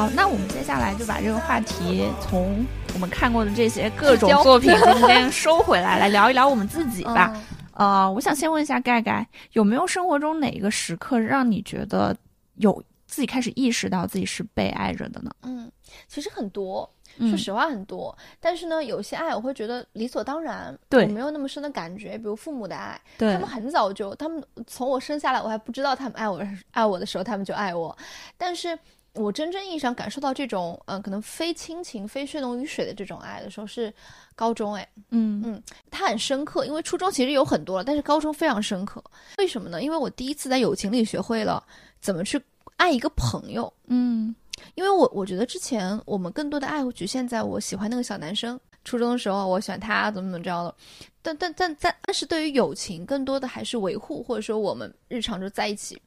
[0.00, 7.38] 好，那我们接下来就把这个话题从我们看过的这些各种作品中 间收回来，来聊一聊我们自己吧。
[7.74, 12.16] 呃，我想先问一下盖盖，有没有生活中哪一个时刻让你觉得
[12.54, 15.30] 有自己开始意识到自己是被爱着的呢？
[15.42, 15.70] 嗯，
[16.08, 18.16] 其实很多，说实话很多。
[18.40, 22.16] 但是呢，有些爱我会觉得理所当然，对，我没有那么深的感觉。
[22.16, 26.40] 比如父母的爱，他们很早就，他们从我生下来，我还不知道他们爱我，
[26.72, 27.94] 爱我的时候，他们就爱我。
[28.38, 28.78] 但是。
[29.14, 33.92] 我真正意义上感受到这种，嗯，可能非亲情、非血浓于水的这种爱的时候是
[34.36, 35.42] 高中，哎，嗯。
[35.44, 39.02] 嗯，它很深刻，因为初中其实有很多了，但是高中非常深刻。
[39.38, 39.82] 为什么呢？
[39.82, 41.62] 因为我第一次在友情里学会了
[42.00, 42.40] 怎么去
[42.76, 44.34] 爱一个朋友，嗯，
[44.74, 50.74] 因为我我觉得之前我们更多的爱会局限在我喜欢那个小男生，初中的时候我喜欢他怎么怎么着的，
[51.22, 56.00] 但但但但但是对于友情，更多的还是维护，或者说我们日常就在一起。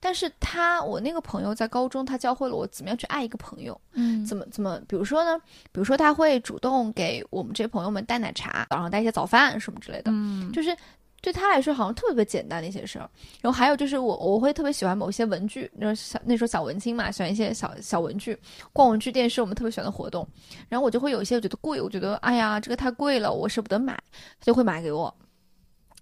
[0.00, 3.80] 但是他，我那个朋友在高中，他教会了我怎么样去爱一个朋友。
[3.92, 5.40] 嗯，怎么怎么，比如说呢？
[5.70, 10.10] 比如说他会主动给我们这些朋友们带奶茶，早上带一些早饭什么之类的。
[10.12, 10.76] 嗯，就是
[11.20, 13.08] 对他来说好像特别特别简单的一些事儿。
[13.40, 18.36] 然后还有就是我我会特别喜欢某些文具，那小那时候小文青嘛，喜欢一些小小文具。
[18.72, 20.26] 逛文具店是我们特别喜欢的活动。
[20.68, 23.94] 然后我就会有一些我觉得贵，我觉得哎呀这个太贵了，我舍不得买，
[24.40, 25.14] 他就会买给我。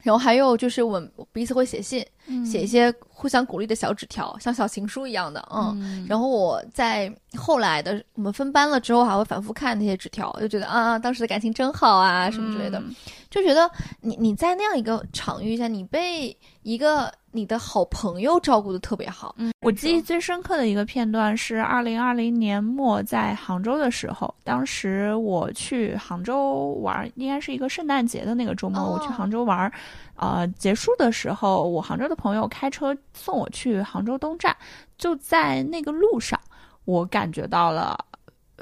[0.03, 2.05] 然后还有就是我们彼此会写信，
[2.45, 6.07] 写一些互相鼓励的小纸条，像小情书一样的，嗯。
[6.09, 12.83] 然后我在后来的我们分班了之后，还会反复看那些纸条，就觉得啊，当时的感情真好啊，什么之类的，
[13.29, 16.37] 就觉得你你在那样一个场域下，你被
[16.69, 17.13] 一个。
[17.31, 19.35] 你的好朋友照顾的特别好。
[19.37, 29.71] 嗯，我记忆最深刻的一个片段是二零二零年末在杭州的时候，当时我去杭州玩，应该是一个圣诞节的那个周末，我去杭州玩，
[30.17, 34.57] 呃，结束的时候，我杭州的朋友开车送我去杭州东站，
[34.97, 36.41] 就在那个路上，
[36.87, 38.07] 我感觉到了。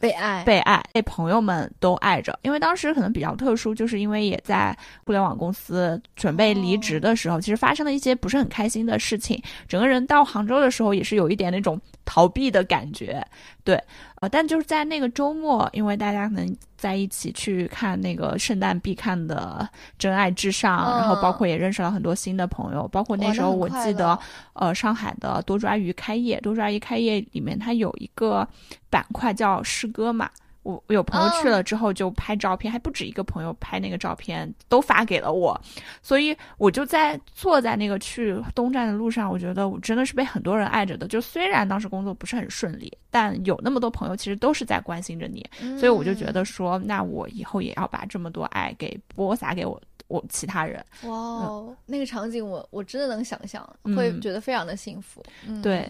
[0.01, 2.39] 被爱，被爱，被朋友们都爱着。
[2.43, 9.43] 因为当时可能比较特殊，就是因为也在互联网公司准备离职的时候，其实发生了一些不是很开心的事情。
[9.67, 13.25] 整个人到杭州的时候，也是有一点那种逃避的感觉。
[13.65, 13.83] 对，
[14.29, 24.19] 但就是在那个周末，因为大家可能在一起去看那个圣诞必看的《真爱至上》，嗯然后包括也认识了很多新的朋友，包括那时候我记得，
[24.55, 28.47] 呃，上海的多抓鱼开业，多抓鱼开业里面它有一个
[28.91, 30.31] 板块叫诗歌嘛。
[30.67, 35.59] 我我有朋友去了之后就拍照片，还不止一个朋友拍那个照片都发给了我，
[36.03, 41.07] 所以我就在坐在那个去东站的路上，我觉得我真的是被很多人爱着的。
[41.07, 50.85] 就虽然当时工作不是很顺利，但有那么多朋友其实都是在关心着你，嗯所以我就觉得说，那我以后也要把这么多爱给播撒给我我其他人。
[51.03, 55.23] 哇哦，那个场景我我真的能想象，嗯会觉得非常的幸福。
[55.47, 55.89] 嗯，对，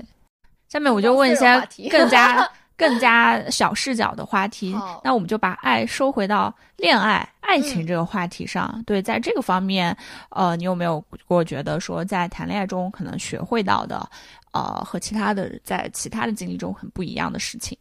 [0.68, 1.46] 下面我就问一些
[1.90, 8.82] 更加更加小视角的话题，那我们就把爱收回到恋爱、爱情嗯这个话题上。
[8.86, 9.96] 对，在这个方面，
[10.30, 14.08] 呃，你有没有过觉得说，在谈恋爱中可能学会到的，
[14.52, 17.76] 呃，和其他的在其他的经历中很不一样的事情？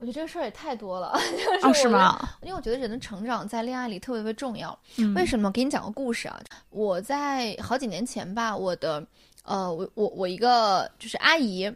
[0.00, 1.16] 我觉得这个事儿也太多了，
[1.62, 2.28] 就是哦，是吗？
[2.42, 4.76] 因为我觉得人的成长在恋爱里特别特别重要。
[4.98, 5.50] 嗯为什么？
[5.52, 6.38] 给你讲个故事啊。
[6.70, 9.02] 我在好几年前吧，我的
[9.44, 11.72] 呃，我我我一个就是阿姨，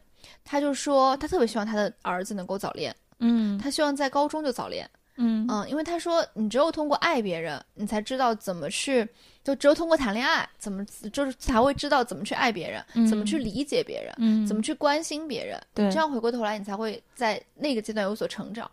[0.51, 4.89] 她就说他特别希望他的儿子能够早恋，嗯他希望在高中就早恋。
[5.19, 9.07] 嗯嗯，因为他说你只有通过爱别人，你才知道怎么去，
[9.45, 10.83] 就只有通过谈恋爱，怎么
[11.13, 15.61] 就是才会知道怎么去爱别人，怎么去理解别人，嗯，怎么去关心别人。
[15.75, 18.71] 对这样回过头来，你才会在那个阶段有所成长。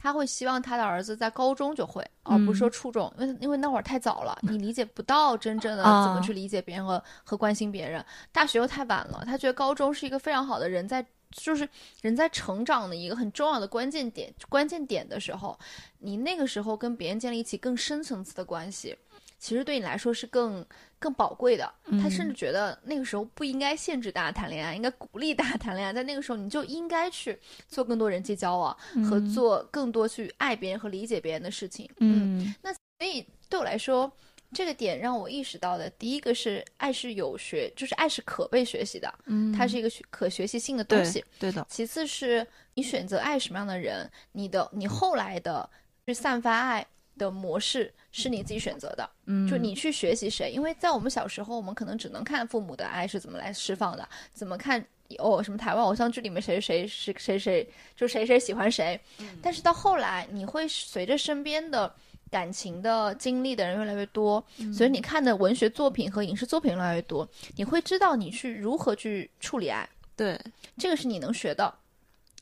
[0.00, 8.02] 他会希望他的儿子在高中就会，而不是说初中，因为因为那会儿太早了，你理解不到真正的啊怎么去理解别人和、和关心别人。
[8.30, 11.68] 大学又太晚了，他觉得高中是一个非常好的人在，就是
[12.02, 14.32] 人在成长的一个很重要的关键点。
[14.48, 15.58] 关键点的时候，
[15.98, 18.96] 你那个时候跟别人建立起更深层次的关系，
[19.38, 20.64] 其实对你来说是更
[20.98, 21.72] 更宝贵的。
[22.02, 25.92] 他甚至觉得那个时候不应该限制大家谈恋爱，应该鼓励大家谈恋爱。
[25.92, 27.38] 在那个时候，你就应该去
[27.68, 28.76] 做更多人际交往、
[29.08, 31.88] 和做更多去爱别人和理解别人的事情。
[31.98, 34.10] 嗯那所以对我来说，
[34.52, 41.50] 这个点让我意识到的，第一个是爱是有学，就是爱是可被学习的，嗯，它是一个学可学习性的东西对。
[41.50, 45.68] 对的，其次是你选择爱什么样的人，你的你后来的
[46.06, 46.86] 去散发爱
[47.18, 49.08] 的模式是你自己选择的。
[49.26, 54.82] 嗯，就你去学习谁，因为在我们小时候，我们可能只能看父母的爱是怎么来释放的，怎么看
[55.18, 58.98] 哦什么台湾偶像剧里面谁谁谁谁谁就谁谁喜欢谁，
[59.42, 61.94] 但是到后来你会随着身边的。
[62.30, 70.38] 感情的经历的人越来越多，所以你看的文学作品和影视作品越来越多，你会知道你去如何去处理爱，对，
[70.76, 71.72] 这个是你能学的。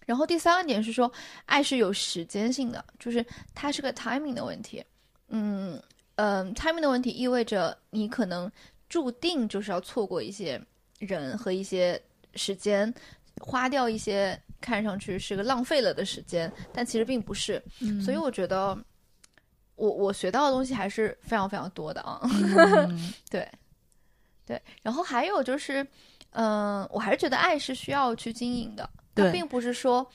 [0.04, 1.10] 然后第三个点是说，
[1.46, 4.84] 爱是有时间性的，就是它是个 timing 的问题。
[5.28, 5.82] 嗯
[6.14, 8.50] 嗯、t i m i n g 的问题意味着你可能
[8.88, 10.60] 注定就是要错过一些
[11.00, 12.00] 人和一些
[12.36, 12.92] 时间，
[13.40, 17.60] 花掉一些看上去是个浪费了的时间，但其实并不是。
[17.80, 18.78] 嗯所以我觉得，
[19.76, 22.20] 我我学到的东西还是非常非常多的啊。
[22.22, 23.12] 嗯。
[23.30, 23.48] 对，
[24.44, 25.86] 对，然后还有就是，
[26.30, 29.32] 嗯、我还是觉得爱是需要去经营的，它对。
[29.32, 30.06] 并不是说，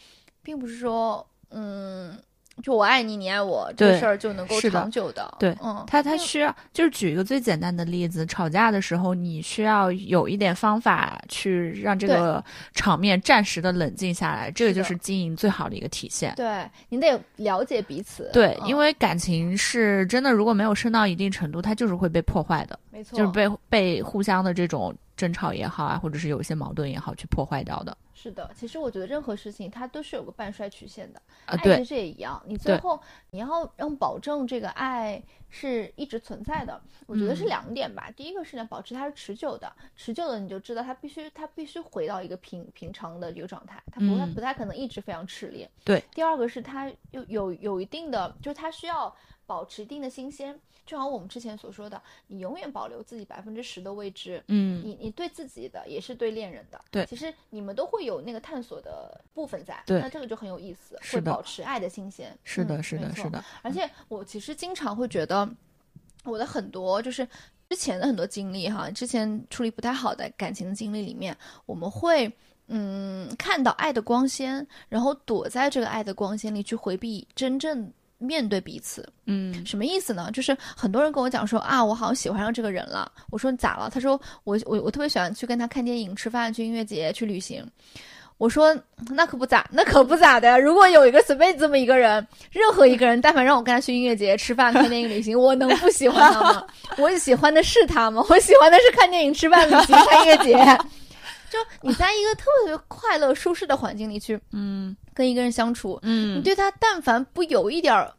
[0.44, 2.18] 并不是说，嗯，
[2.62, 5.34] 就我爱你，你爱我这个事儿就能够长久的。
[5.40, 12.44] 对嗯，他他需要，就是举一个最简单的例子，吵架的时候，你需要有一点方法去让这个
[12.74, 16.34] 场面暂时的冷静下来，这个就是经营最好的一个体现。
[16.36, 18.30] 对你得了解彼此。
[18.34, 27.96] 对，嗯因为感情是真的，如果没有升到一定程度，它就是会被破坏的，没错，就是被被互相的这种争吵也好啊，或者是有一些矛盾也好，去破坏掉的。
[28.16, 32.42] 是的，其实我觉得任何事情它都是有个半衰曲线的，啊，对爱其实也一样。
[32.48, 38.10] 你最后你要让保证这个爱是一直存在的，我觉得是嗯两点吧。
[38.16, 45.70] 第一个是呢，保持它是持久的，持久的你就知道它必须它必须回到一个平平常的一个状态，它不它嗯不太可能一直非常炽烈。
[45.84, 46.04] 对。
[46.16, 49.16] 第二个是它有有有一定的，就是它需要
[49.52, 57.06] 保持一定的新鲜，就好像我们之前所说的，你永远保留自己百分之十的未知，嗯，你你对自己的也是对恋人的，对。
[57.06, 65.46] 其实你们都会有那个探索的部分在，对那这个就很有意思，会保持爱的新鲜，是的，嗯是的，是的，而且我其实经常会觉得，
[66.24, 67.28] 我的很多就是
[67.70, 71.36] 之前的很多经历哈，之前处理不太好的感情的经历里面，
[71.66, 72.32] 我们会
[72.68, 79.08] 嗯看到爱的光鲜，然后躲在这个爱的光鲜里去回避真正面对彼此。
[79.26, 80.30] 嗯什么意思呢？
[80.32, 83.12] 就是很多人跟我讲说啊，我好像喜欢上这个人了。
[83.32, 83.90] 我说你咋了？
[83.94, 87.66] 他说我我我特别喜欢去跟他看电影、吃饭、去音乐节、去旅行。
[88.38, 88.76] 我说
[89.10, 90.60] 那可不咋，那可不咋的。
[90.60, 96.66] 如果有一个随便这么一个人，任何一个人，但凡让我跟他去音乐节、吃饭、看电影、旅行，我能不喜欢他吗？
[96.98, 98.26] 我喜欢的是他吗？
[98.30, 100.58] 我喜欢的是看电影、吃饭、旅行、看音乐节。
[101.52, 104.96] 就你在一个特别快乐、舒适的环境里去， 嗯。
[105.14, 106.38] 跟一个人相处，嗯。
[106.38, 108.12] 你嗯，对他但凡不有一点儿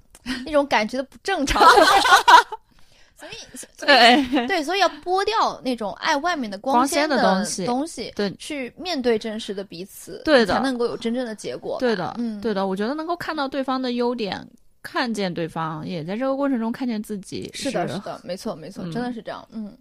[0.45, 1.63] 那种感觉的不正常，
[3.17, 4.47] 所以所以对。
[4.47, 7.65] 对，所以要剥掉那种爱外面的光鲜鲜的东西。
[7.65, 8.31] 东西，对。
[8.35, 10.55] 去面对真实的彼此，对的。
[10.55, 11.79] 才能够有真正的结果。
[11.81, 14.47] 对的，嗯，对的，我觉得能够看到对方的优点，
[14.83, 18.93] 看见对方，也在这个过程中看见自己，是的，是的，没错，没错，嗯。
[18.93, 19.47] 真的是这样。
[19.53, 19.77] 嗯，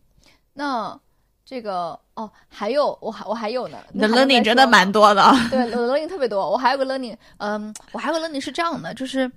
[0.53, 0.97] 那
[1.51, 5.21] 这个哦，还有我还我还有呢，你的那 learning 真的蛮多的。
[5.49, 6.49] 对，learning 特别多。
[6.49, 9.29] 我还有个 learning，嗯，我还有个 learning 是这样的，就是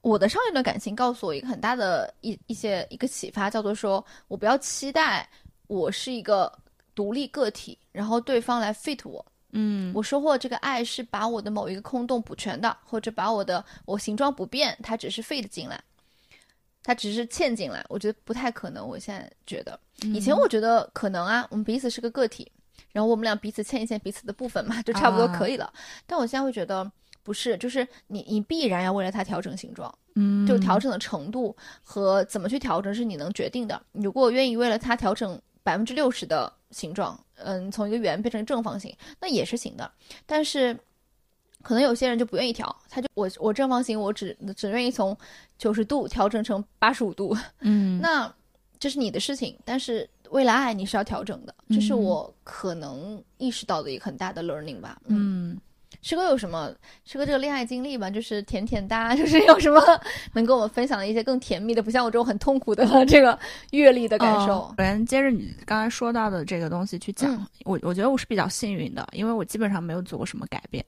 [0.00, 5.28] 我的上一段感情告诉我一个很大的一一些一个启发，叫做说我不要期待
[5.68, 6.52] 我是一个
[6.92, 9.24] 独立个体，然后对方来 fit 我。
[9.52, 15.80] 嗯我收获这个爱是把我的某一个空洞补全的，或者把我的我形状不变，它只是 fit 进来，
[16.84, 17.84] 它只是嵌进来。
[17.88, 18.86] 我觉得不太可能。
[18.86, 22.52] 我现在觉得，以前我觉得可能啊，我们彼此是个个体，
[22.92, 25.72] 然后我们俩彼此嵌一嵌彼此的部分嘛，就差不多可以了。
[26.06, 26.88] 但我现在会觉得
[27.24, 33.82] 不是，就是你你必然要为了它调整形状，嗯，就调整的程度和怎么去调整是你能决定的。
[33.92, 39.90] 如果我愿意为了它调整百分之六十的形状，嗯，从一个圆变成正方形，那也是行的。
[40.26, 40.78] 但是
[41.64, 45.16] 可能有些人就不愿意调，他就我我正方形我只只愿意从
[45.58, 48.32] 九十度调整成八十五度，嗯，那
[48.78, 49.58] 这是你的事情。
[49.64, 55.00] 但是为了爱，你是要调整的，这是嗯我可能意识到的一个很大的 learning 吧。
[55.06, 55.58] 嗯，
[56.02, 56.70] 师哥有什么？
[57.04, 59.80] 师哥这个恋爱经历吧，就是甜甜哒， 就是有什么
[60.34, 63.38] 能跟我们分享的一些更甜蜜的，不像我这种很痛苦的 这个
[63.70, 70.84] 阅历的感受先，接着你刚才说到的这个东西去讲，嗯我我觉得我是比较幸运的，因为我基本上没有做过什么改变。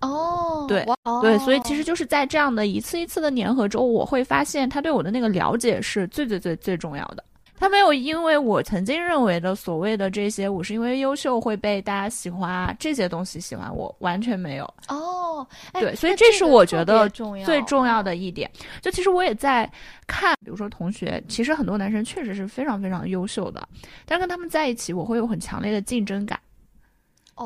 [0.00, 7.24] 哦，对哦对，所以其实就是在这样的一次一次的粘合中，我会发现他对我的那个了解是最最最最重要的。
[7.58, 14.64] 他没有因为我曾经认为的所谓的这些，我是因为优秀会被大家喜欢啊，这些东西喜欢我，完全没有。
[14.88, 18.50] 哦，哎对所以这是我觉得最重要的一点，
[18.82, 19.70] 就其实我也在
[20.06, 23.66] 看，比如说同学，其实很多男生确实是非常非常优秀的，
[24.04, 26.38] 但是跟他们在一起，我会有很强烈的竞争感，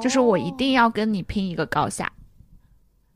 [0.02, 2.10] 就是我一哦定要跟你拼一个高下。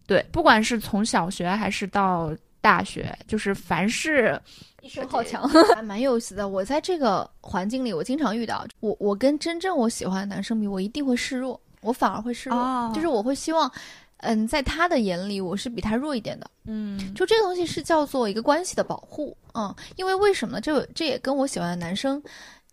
[0.07, 2.31] 对，不管是从小学还是到
[2.61, 4.41] 大学，就是凡是
[4.83, 6.49] 一身好强，还蛮有意思的。
[6.49, 13.71] 我在这个环境里，我经常遇到我，我跟真正我喜欢的男生比，我一定会示弱，我反而会示弱，哦就是我会希望，
[14.19, 16.51] 嗯，在他的眼里，我是比他弱一点的。
[16.67, 20.61] 嗯就这个东西是叫做一个关系的保护，嗯，因为为什么呢？
[20.61, 22.23] 这这也跟我喜欢的男生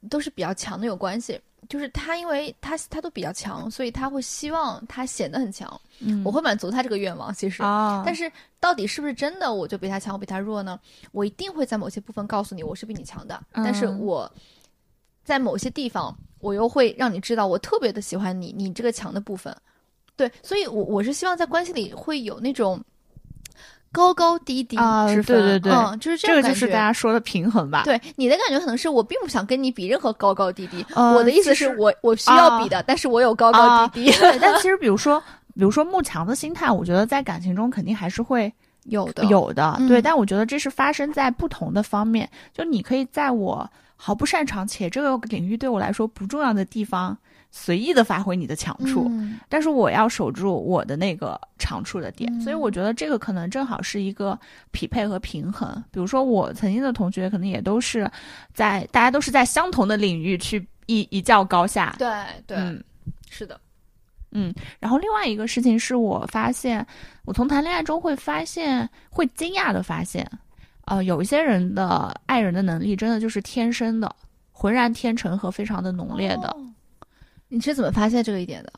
[0.09, 1.39] 都是比较强的有关系。
[1.71, 5.79] 就是他，因为他他都比较强，所以他会希望他显得很强。
[5.99, 7.63] 嗯，我会满足他这个愿望，其实。
[7.63, 10.77] 啊，但是到底是不是真的我就比他强，我比他弱呢？
[11.13, 14.29] 我一定会在某些部分告诉你我是比你强的，嗯但是我
[15.23, 19.55] 在某些地方我又会让你知道我特别的喜欢你，你这个强的部分。
[20.17, 22.83] 对，所以我我是希望在关系里会有那种
[23.91, 27.83] 高高低低啊之分，对对对嗯，就是这个就是大家说的平衡吧。
[27.83, 35.19] 对你的感觉可能是我并不想跟你比任何高高低低，呃我的意思是我我需要比的，但是我有高高低低，对， 但其实比如说，
[35.53, 38.51] 比如说慕强的心态，我觉得在感情中肯定还是会
[38.85, 40.01] 有的有的，嗯对。
[40.01, 47.15] 但我觉得这是发生在不同的方面，就你可以在我毫不擅长且这个领域对我来说不重要的地方，
[47.51, 52.31] 随意的发挥你的强处，嗯但是我要守住我的那个长处的点。
[52.33, 54.39] 嗯所以我觉得这个可能正好是一个
[54.71, 55.71] 匹配和平衡。
[55.91, 58.09] 比如说我曾经的同学，可能也都是
[58.53, 61.93] 在大家都是在相同的领域去一一较高下。
[61.99, 62.07] 对
[62.47, 62.83] 对、嗯。
[63.29, 63.59] 是的，
[64.31, 66.85] 嗯然后另外一个事情是我发现，
[67.25, 70.29] 我从谈恋爱中会发现，会惊讶的发现，
[70.85, 74.13] 呃，有一些人的爱人的能力真的就是天生的，
[74.51, 76.47] 浑然天成和非常的浓烈的。
[76.49, 76.70] 哦
[77.53, 78.71] 你是怎么发现这个一点的？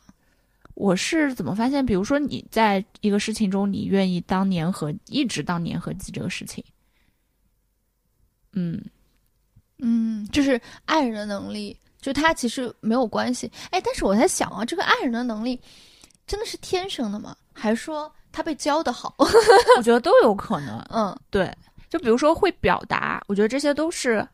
[0.73, 1.85] 我是怎么发现？
[1.85, 6.65] 比如说你在一个事情中，你愿意当粘合，一直当粘合剂这个事情，
[8.53, 8.83] 嗯，
[9.77, 13.49] 嗯，就是爱人的能力，就他其实没有关系。
[13.69, 15.61] 哎，但是我在想啊，这个爱人的能力
[16.25, 17.37] 真的是天生的吗？
[17.53, 19.13] 还是说他被教的好？
[19.77, 20.79] 我觉得都有可能。
[20.89, 21.55] 嗯，对，
[21.87, 24.27] 就比如说会表达，我觉得这些都是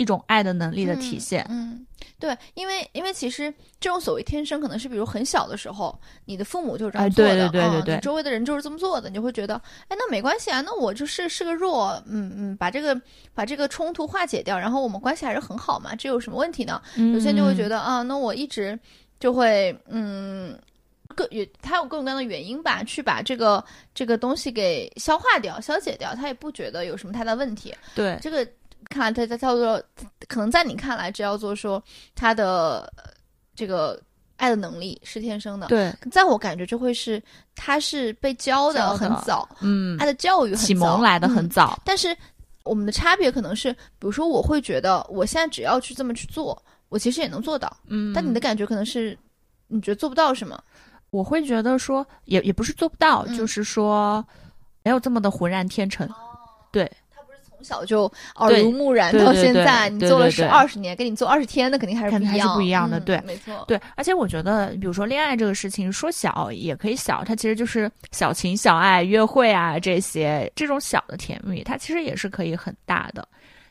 [0.00, 1.46] 一种爱的能力的体现。
[1.50, 1.86] 嗯，
[2.18, 5.94] 对，因为因为其实这种所谓天生，可能是比如很小的时候，
[6.24, 12.98] 你的父母就是这样哎做的，对对对对对周围的人就是这么做的，你就会觉得，哎，那没关系啊，那我就是是个弱，嗯嗯，把这个
[13.34, 16.80] 把这个冲突化解掉，然后我们关系还是很好嘛，这有什么问题呢？
[16.96, 18.78] 有些人就会觉得，得啊，那我一直
[19.18, 20.58] 就会嗯。
[21.16, 27.74] 各也，他有各种各样的原因吧，去把这个这个东西给消化掉、消解掉，他也不觉得有什么太大问题。
[27.96, 28.46] 对，这个
[28.90, 29.82] 看来它它叫做，
[30.28, 31.82] 可能在你看来，只要做说
[32.14, 33.04] 他的呃
[33.54, 33.98] 这个
[34.36, 35.68] 爱的能力是天生的。
[35.68, 37.22] 对，在我感觉就会是
[37.54, 42.14] 他是被教的很早，嗯爱，的教育启蒙来的很嗯早，但是
[42.64, 47.74] 我们的差别可能是，比如说我会觉得我现在只要去这么去做，我其实也能做到。
[47.86, 49.16] 嗯，但你的感觉可能是，
[49.68, 50.62] 你觉得做不到什么？
[51.10, 54.24] 我会觉得说，也也不是做不到，嗯就是说
[54.82, 56.08] 没有这么的浑然天成。
[56.70, 56.90] 对，
[57.62, 60.46] 小就耳濡目染到现在，你做了十对。
[60.46, 62.98] 对二十年，跟你做二十天，那肯定还是肯定还是不一样，不一样的。
[62.98, 63.20] 嗯对。
[63.26, 73.26] 没错，对，而且我觉得，比如说恋爱这个事情，说小也可以小，它其实就是小情小爱、约会啊这些这种小的甜蜜，它其实也是可以很大的，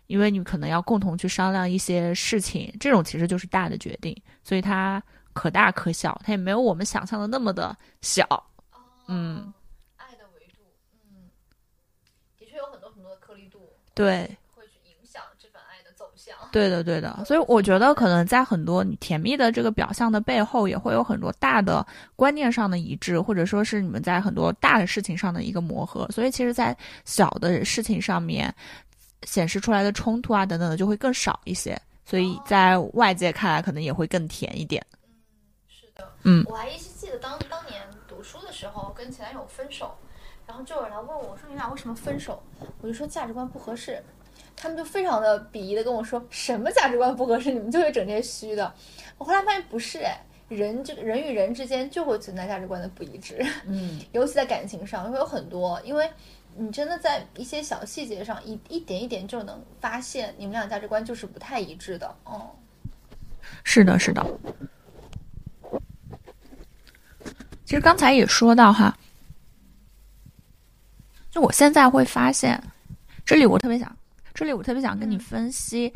[0.08, 5.02] 因为你可能要共同去商量一些事情，这种其实就是大的决定，所以它
[5.34, 8.26] 可大可小，它也没有我们想象的那么的小。
[9.08, 9.52] 嗯，
[9.98, 10.62] 爱的维度，
[10.94, 11.30] 嗯，
[12.38, 13.60] 的确有很多很多的颗粒度
[14.00, 14.22] 对，
[14.56, 16.34] 会去影响这份爱的走向。
[16.54, 21.86] 对的，对的，所以我觉得可能在很多你甜蜜的这个表象的背后，也会有很多大的
[22.16, 26.08] 观念上的一致，或者说是你们在很多大的事情上的一个磨合。
[26.12, 26.74] 所以其实，在
[27.04, 28.56] 小的事情上面
[29.24, 34.82] 显示出来的冲突啊等等的就会更少一些，所以在外界看来可能也会更甜一点。
[34.94, 34.96] 嗯
[35.68, 39.94] 是的，嗯我还依稀记得当当年读书的时候跟前男友分手，
[40.50, 42.42] 然后就有人来问我说你俩为什么分手？
[42.82, 44.04] 我就说价值观不合适，
[44.56, 48.74] 他们就非常的鄙夷的跟我说什么价值观不合适，你们就会整这些虚的。
[49.20, 56.10] 我后来发现不是哎，人这个人与人之间就会存在价值观的不一致，嗯， 尤其在感情上会有很多，因为。
[56.56, 62.50] 你真的在一些小细节上一一点一点就能发现你们俩价值观就是不太一致的，哦、
[63.64, 64.26] 是的，是的。
[67.64, 68.98] 其实刚才也说到哈，
[71.32, 72.62] 就我现在会发现，
[73.26, 73.96] 这里我特别想，
[74.34, 75.94] 这里我特别想跟你嗯分析，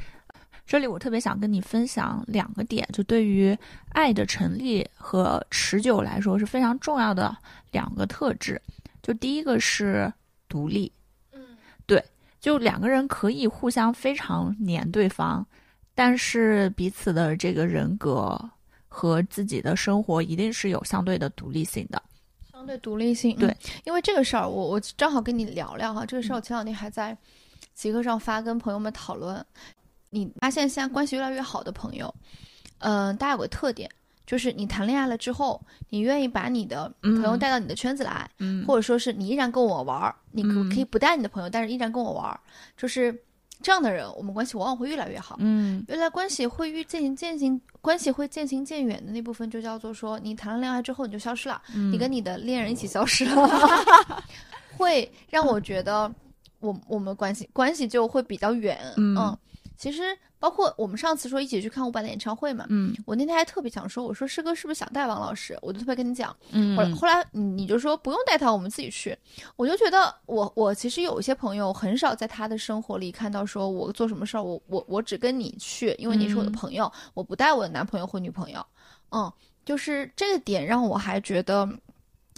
[0.66, 3.58] 这里我特别想跟你分享两个点，就对于
[3.90, 7.36] 爱的成立和持久来说是非常重要的
[7.72, 8.62] 两个特质。
[9.02, 10.12] 就第一个是
[10.48, 10.92] 独立，
[11.32, 11.42] 嗯
[11.86, 12.04] 对
[12.40, 15.46] 就两个人可以互相非常黏对方，
[15.96, 18.40] 但是彼此的这个人格
[18.88, 22.02] 和自己的生活一定是有相对的独立性的。
[22.64, 27.16] 相对独立性，对嗯，因为这个事儿，我我正好跟你聊聊哈，这个事儿我前两天还在
[27.74, 29.46] 极客上发，跟朋友们讨论。
[30.12, 32.14] 你发现现在关系越来越好的朋友，
[32.78, 33.90] 嗯、大家有个特点，
[34.26, 42.40] 就是你谈恋爱了之后，你愿意把你的朋友嗯带到你的圈子来，嗯或者说是你依然跟我玩儿，你可以不带你的朋友，但是依然跟我玩儿，
[42.78, 43.24] 就是
[43.62, 45.36] 这样的人，我们关系往往会越来越好。
[45.40, 53.50] 嗯原来关系会越渐行渐行，关系会渐行渐远的那部分，就叫做说，你谈了恋爱之后你就消失了，嗯，你跟你的恋人一起消失了，
[54.78, 56.14] 会让我觉得
[56.60, 58.78] 我我们关系关系就会比较远。
[58.98, 59.38] 嗯
[59.76, 60.02] 其实
[60.44, 65.58] 包括我们上次说一起去看伍佰的演唱会嘛，嗯我那天还特别想说，我说师哥是不是想带王老师？
[65.62, 69.18] 我就特别跟你讲，嗯后来后来你你就说不用带他，我们自己去。
[69.56, 78.62] 我就觉得我我其实有一些朋友很少在他的生活里看到说我做什么事儿，我我我只跟你去，因为你是我的嗯朋友，我不带我的男朋友或女朋友。
[79.12, 79.32] 嗯，
[79.64, 81.66] 就是这个点让我还觉得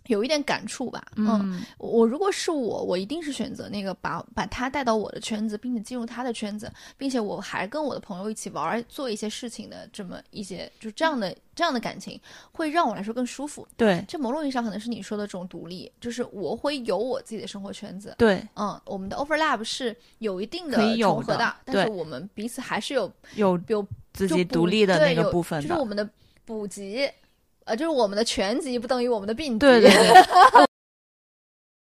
[0.07, 1.03] 有一点感触吧。
[1.15, 12.19] 嗯，嗯我如果是我，我一定是选择那个把把他带到我的圈子，并且进入他的圈子，并且我还跟我的朋友一起玩儿，做一些事情的这么一些，就这样的这样的感情，
[12.51, 13.67] 会让我来说更舒服。
[13.77, 18.13] 对这某种意义上可能是你说的这种独立，就是我会有我自己的生活圈子。
[18.17, 25.85] 对，嗯，我们的 overlap 是有一定的重合的但是我们彼此还是有有有自己独立的那个部分的就是我。
[25.85, 26.09] 们的
[26.45, 27.13] 补给，
[27.65, 29.59] 呃，就是我们的全集不等于我们的病集。
[29.59, 30.65] 对对对。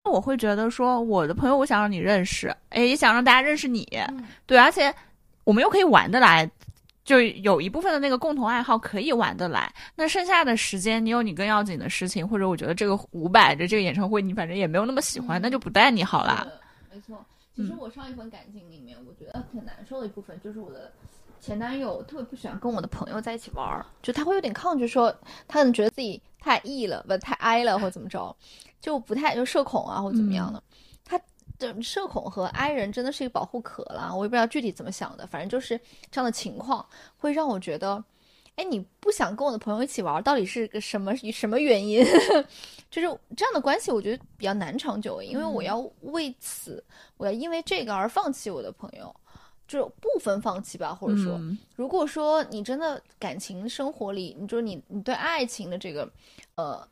[0.12, 4.94] 我会觉得说，我的朋友，我想让你认识，哎，也想让大家认识你，嗯对，而且
[5.46, 6.50] 我们又可以玩得来，
[7.06, 9.74] 就有一部分的那个共同爱好可以玩得来。
[9.96, 16.46] 那剩下的时间，你有你更要紧的事情，或者我觉得这个五百的这个演唱会你反正也没有那么喜欢，嗯那就不带你好啦。
[16.92, 17.24] 没错。
[17.56, 20.92] 其实嗯我上一份感情里面，我觉得挺难受的一部分就是我的
[21.42, 25.12] 前男友特别不喜欢跟我的朋友在一起玩儿，就他会有点抗拒说，
[25.48, 28.34] 他可能觉得自己太 E 了，不太 I 了，或者怎么着，
[28.80, 30.62] 就不太就社恐啊，或者怎么样的。
[31.04, 31.20] 他
[31.58, 35.80] 的社恐和 I 人真的是一个保护壳啦，我也不知道具体怎么想的，反正就是
[36.12, 36.86] 这样的情况
[37.18, 38.04] 会让我觉得。
[38.58, 42.06] 哎，你不想跟我的朋友一起玩，到底是个什么什么原因？
[42.92, 46.84] 就是这样的关系，我觉得比较难长久，因为我嗯要为此，
[47.16, 49.16] 我要因为这个而放弃我的朋友，
[49.72, 51.58] 就是部分放弃吧，或者说，嗯。
[51.78, 56.12] 如果说你真的感情生活里，你就是你你对爱情的这个，
[56.56, 56.86] 呃，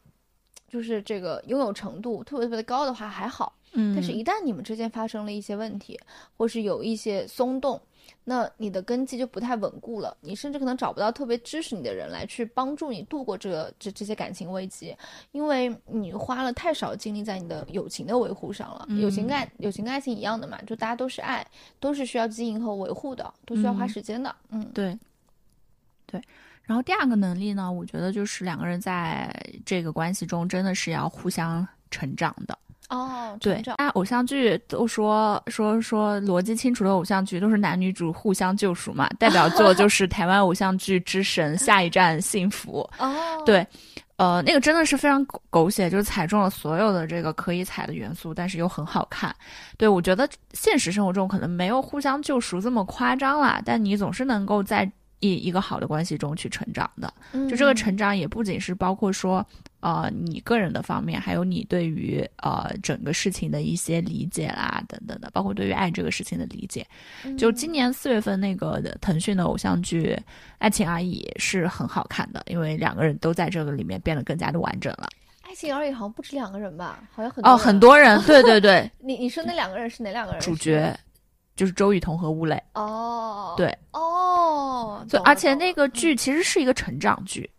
[0.70, 6.00] 就是这个拥有程度特别特别的高的话还好，嗯，但是一旦你们之间发生了一些问题，
[6.38, 7.82] 或是有一些松动，
[8.24, 14.95] 那你的根基就不太稳固了，你甚至可能找不到特别支持你的人来去帮助你度过这个这这些感情危机，
[15.32, 18.88] 因为你花了太少精力在你的友情的维护上了。
[18.99, 21.45] 友情爱友情跟爱情一样的嘛，就大家都是爱，
[21.80, 24.36] 都是需要经营和维护的，都需要花时间的。
[24.49, 24.97] 嗯，对，
[26.05, 26.22] 对。
[26.64, 29.34] 然后第二个能力呢，我觉得就是两个人在
[29.66, 32.57] 这个关系中真的是要互相成长的。
[32.90, 42.90] 哦，对，啊，偶像剧都说说说逻辑清楚的偶像剧都是男女主互相救赎嘛，代表作就 是台湾偶像剧之神《下一站幸福》。
[43.04, 43.66] 哦，对，
[44.16, 49.36] 呃，那个真的是非常狗狗血，就是踩中了所有的这个可以踩的元素，但是又很好看。
[49.78, 57.14] 对我觉得现实生活中可能没有互相救赎这么夸张啦，但你总是能够在一一个好的关系中去成长的。
[57.48, 59.46] 就这个成长也不仅是包括说。
[59.82, 66.86] 呃，你个人的方面，还有你对于呃整个事情的一些理解啦，等等的，包括对于爱这个事情的理解。
[67.38, 70.14] 就今年四月份那个腾讯的偶像剧
[70.58, 75.08] 《爱情而已》是很好看的，因为两个人都在这个里面变得更加的完整了。
[75.42, 77.02] 爱情而已好像不止两个人吧？
[77.12, 78.22] 好像很哦，很多人。
[78.24, 80.42] 对对对， 你你说那两个人是哪两个人？
[80.42, 80.94] 主角
[81.56, 82.62] 就是周雨彤和吴磊。
[82.74, 87.50] 哦，对，哦，就而且那个剧其实是一个成长剧。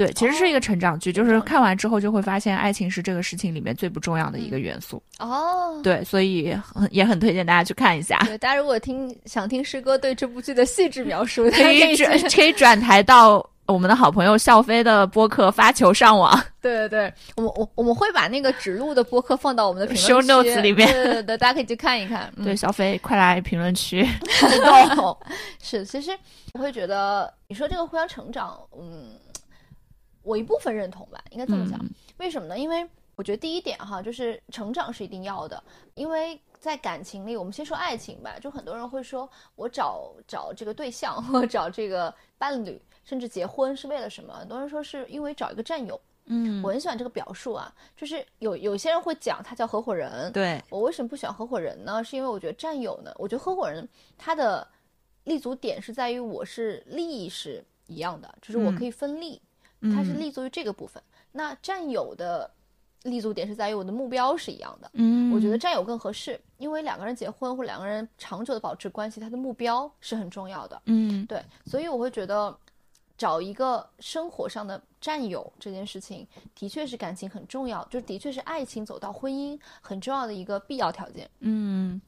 [0.00, 5.02] 对，其实是一个成长剧，就是看完之后就会发现，爱情是这个事情里面最不重要的一个元素。
[5.18, 6.58] 哦，对，所以
[6.90, 8.18] 也很推荐大家去看一下。
[8.24, 16.34] 对，大家如果听想听师哥对这部剧的细致描述，可以转可以转台到我们的好朋友笑飞的播客《发球上网》。
[16.62, 22.32] 对对对，我们我我们会把那个指路的播客放到我们的评论 show notes 里面，对对对，大家可以去看一看。
[22.42, 24.02] 对，小飞快来评论区
[24.40, 24.48] 互
[24.94, 25.14] 动。
[25.62, 26.10] 是，其实
[26.54, 29.10] 我会觉得你说这个互相成长，嗯。
[30.22, 31.78] 我一部分认同吧，应该这么讲。
[32.18, 32.58] 为什么呢？
[32.58, 35.62] 因为我觉得第一点哈，就是成长是一定要的。
[35.94, 44.34] 因为在感情里，我们先说爱情吧，就很多人会说我找找这个对象或找这个伴侣，甚至结婚是为了什么？
[44.34, 46.00] 很多人说是因为找一个战友。
[46.32, 50.30] 嗯，我很喜欢这个表述啊，就是有有些人会讲他叫合伙人。
[50.32, 52.04] 对我为什么不喜欢合伙人呢？
[52.04, 54.66] 是因为我觉得战友呢，我觉得合伙人他的
[55.24, 59.42] 立足点是在于我是利益是一样的，就是我可以分利。
[59.82, 61.02] 它是立足于这个部分，
[61.32, 62.50] 那占有的
[63.04, 64.90] 立足点是在于我的目标是一样的。
[64.92, 70.82] 嗯，我觉得占有更合适，因为两个人结婚或两个人长久的保持关系，他的目标是很重要的。
[70.84, 72.54] 嗯，对，所以我会觉得
[73.16, 81.30] 找一个生活上的占有这件事情，的确是感情很重要，就的确是爱情走到婚姻很重要的一个必要条件。
[81.38, 81.98] 嗯，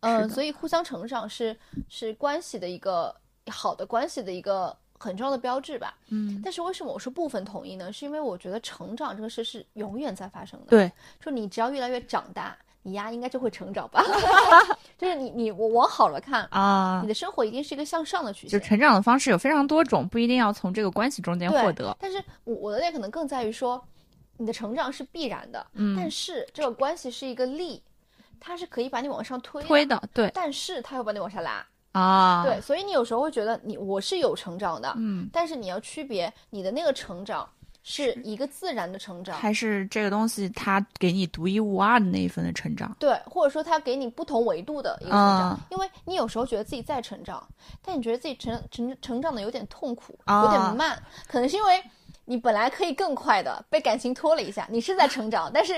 [0.00, 1.56] 呃，所以互相成长是
[1.88, 3.14] 是关系的一个
[3.46, 4.76] 好的关系的一个。
[5.02, 7.92] 很重要的标志吧，嗯，但是为什么我说部分统一呢？
[7.92, 10.66] 是因为我觉得成长这个事是永远在发生的。
[10.68, 10.90] 对，
[11.20, 14.00] 就你只要越来越长大，你呀应该就会成长吧。
[14.96, 18.60] 就是你你我往好了看啊，你的生活一定是一个向上的曲线。
[18.60, 21.96] 就成长的方式有非常多种，不一定要从这个关系中间获得。
[21.98, 23.82] 但是我我的点可能更在于说，
[24.36, 27.82] 你的成长是必然的，嗯，但是这个关系是一个力，
[28.38, 31.66] 它是可以把你往上推推的，对，但是它又把你往下拉。
[31.92, 37.48] 啊，对，所以你有时候会觉得你我是有成长的，嗯，但是你要区别你的那个成长
[37.82, 42.96] 是一个自然的成长，还是这个东西它给你独一无二的那一份的成长？
[42.98, 47.46] 对，或者说它给你不同维度的一个成长，因为你有时候觉得自己在成长，
[47.82, 51.82] 但你觉得自己成成成长的有点痛苦，有点慢，可能是因为
[52.24, 55.74] 你本来可以更快的被感情拖了一下，你是在成长，但是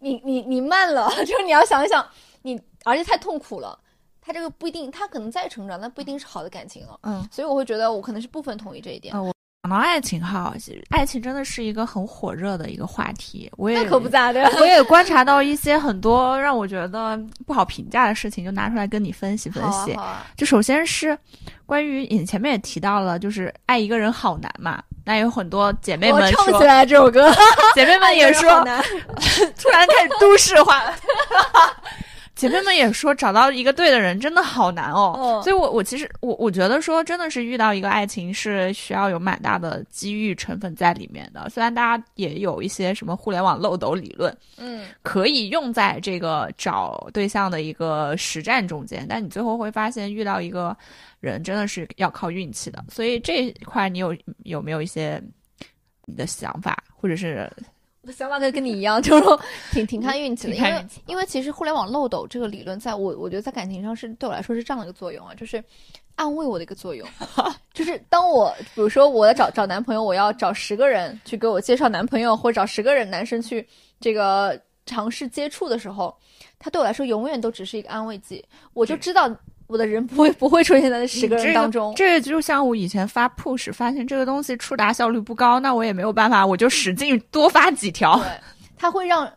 [0.00, 2.06] 你你你慢了， 就是你要想一想，
[2.42, 3.78] 你而且太痛苦了。
[4.24, 6.98] 他这个不一定，他可能再成长，那不一定是好的感情了。
[7.02, 9.14] 嗯，所以我会觉得我可能是部分同意这一点。
[9.14, 10.54] 我讲到爱情哈，
[10.90, 13.50] 爱情真的是一个很火热的一个话题。
[13.56, 19.98] 我也可不咋的，我也观察到一些很多让我觉得不好评价的事情，就拿出来跟你分析分析。
[20.36, 21.18] 就首先是
[21.66, 24.82] 关于你前面也提到了，就是爱一个人好难嘛。
[25.06, 27.30] 那有很多姐妹们唱起来这首歌，
[27.74, 28.50] 姐妹们也说，
[29.60, 30.94] 突然开始都市化了。
[32.34, 35.40] 姐妹们也说，找到一个对的人真的好难哦。
[35.44, 41.48] 所以，我我其实我我觉得说，真的是遇到一个爱情是需要有蛮大的机遇成分在里面的。
[41.48, 50.76] 虽然大家也有一些什么互联网漏斗理论，嗯，可以用在这个找对象的一个实战中间，但你最后会发现，遇到一个
[51.20, 52.84] 人真的是要靠运气的。
[52.90, 55.22] 所以这一块，你有有没有一些
[56.04, 57.48] 你的想法，或者是？
[58.04, 59.40] 我的想法跟跟你一样，就是说
[59.72, 65.64] 挺挺看运气的，因为因为其实互联网漏斗这个理论，在我我觉得在感情上是对我来说是这样的一个作用啊，就是
[66.14, 67.08] 安慰我的一个作用，
[67.72, 73.66] 就是当我比如说我要找找男朋友，我要找十个人去给我介绍男朋友，或者找十个人男生去
[73.98, 76.14] 这个尝试接触的时候，
[76.58, 78.44] 他对我来说永远都只是一个安慰剂，
[78.74, 79.34] 我就知道
[79.66, 81.92] 我的人不会不会出现在那十个人当中。
[81.96, 88.18] 这个就像我以前发 push，发现这个东西触达效率不高，那我也没有办法，我就使劲多发几条。
[88.18, 88.28] 对，
[88.76, 89.30] 它会让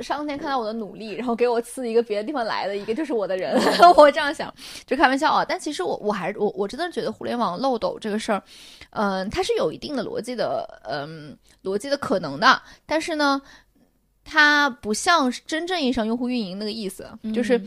[0.00, 3.56] 上天看到我的努力，然后给我赐一个别的地方来的一个就是我的人。
[3.96, 4.52] 我这样想，
[4.84, 5.44] 就开玩笑啊。
[5.48, 8.42] 但其实我我还是我我真的觉得互联网漏斗这个事儿，
[8.90, 12.60] 嗯，它是有一定的逻辑的，嗯，逻辑的可能的。
[12.84, 13.40] 但是呢。
[14.30, 17.58] 它不像真正意义上用户运营那个意思，就是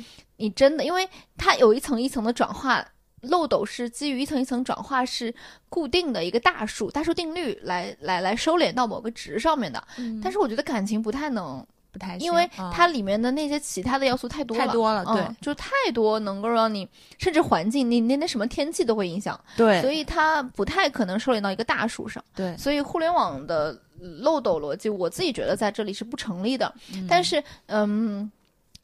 [0.42, 2.86] 你真的，因为它有一层一层的转化，
[3.22, 5.34] 漏斗是基于一层一层转化是
[5.70, 9.82] 固定的一个大数大数定律来来来收敛到某个值上面的。
[10.24, 16.88] 但是我觉得感情不太能，不太，因为它里面的那些其他的要素太多了太多了，对，就太多能够让你，
[17.20, 23.80] 甚至环境，你那那什么天气都会影响，对，所以它不太可能收敛到一个大数上，对，所以互联网的。
[24.24, 26.74] 漏斗逻辑，我自己觉得在这里是不成立的。
[27.08, 28.32] 但是，嗯，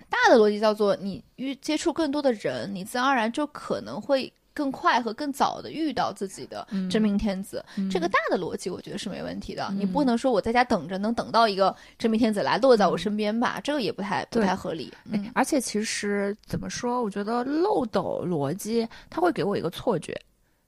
[0.09, 7.63] 大的逻辑叫做你遇接触更多的人，你自然而然就可能会更快和更早的遇到自己的真命天子。
[7.91, 9.71] 这个大的逻辑，我觉得是没问题的。
[9.77, 13.59] 你不能说我在家等着能等到一个真命天子来落在我身边吧？
[13.63, 14.91] 这个也不太不太合理。
[15.11, 20.19] 嗯，而且其实怎么说，我觉得漏斗逻辑它会给我一个错觉。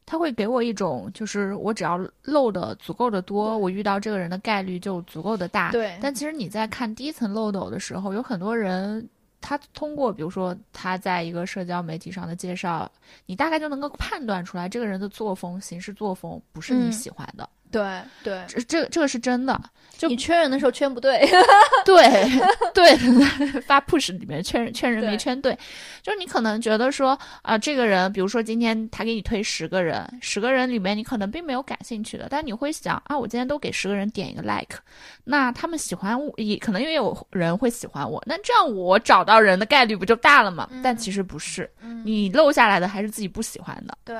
[0.05, 5.71] 它会给我一种，就是我只要漏的足够的多，我遇到这个人的概率就足够的大。
[5.71, 5.95] 对。
[6.01, 9.07] 但其实你在看第一层漏斗的时候，有很多人，
[9.41, 12.91] 他通过比如说他在一个社交媒体上的介绍，
[13.25, 17.49] 你大概就能够判断出来这个人的作风、行事作风不是你喜欢的。
[17.71, 19.59] 对对，这这这个是真的。
[19.97, 21.19] 就你圈人的时候圈不对，
[21.83, 22.01] 对
[22.73, 22.95] 对，
[23.67, 25.53] 发 push 里面圈人圈人没圈对，
[26.01, 34.77] 就是你可能觉得说啊，这个人，比如说今天他给你推十个人，十个人里面你可能并没有感兴趣的，但你会想啊，我今天都给十个人点一个 like，
[35.25, 40.69] 那他们喜欢我，也可能也有人会喜欢我，那这样我找到人的概率不就大了吗？
[40.81, 41.69] 但其实不是，
[42.05, 43.97] 你漏下来的还是自己不喜欢的。
[44.05, 44.15] 对。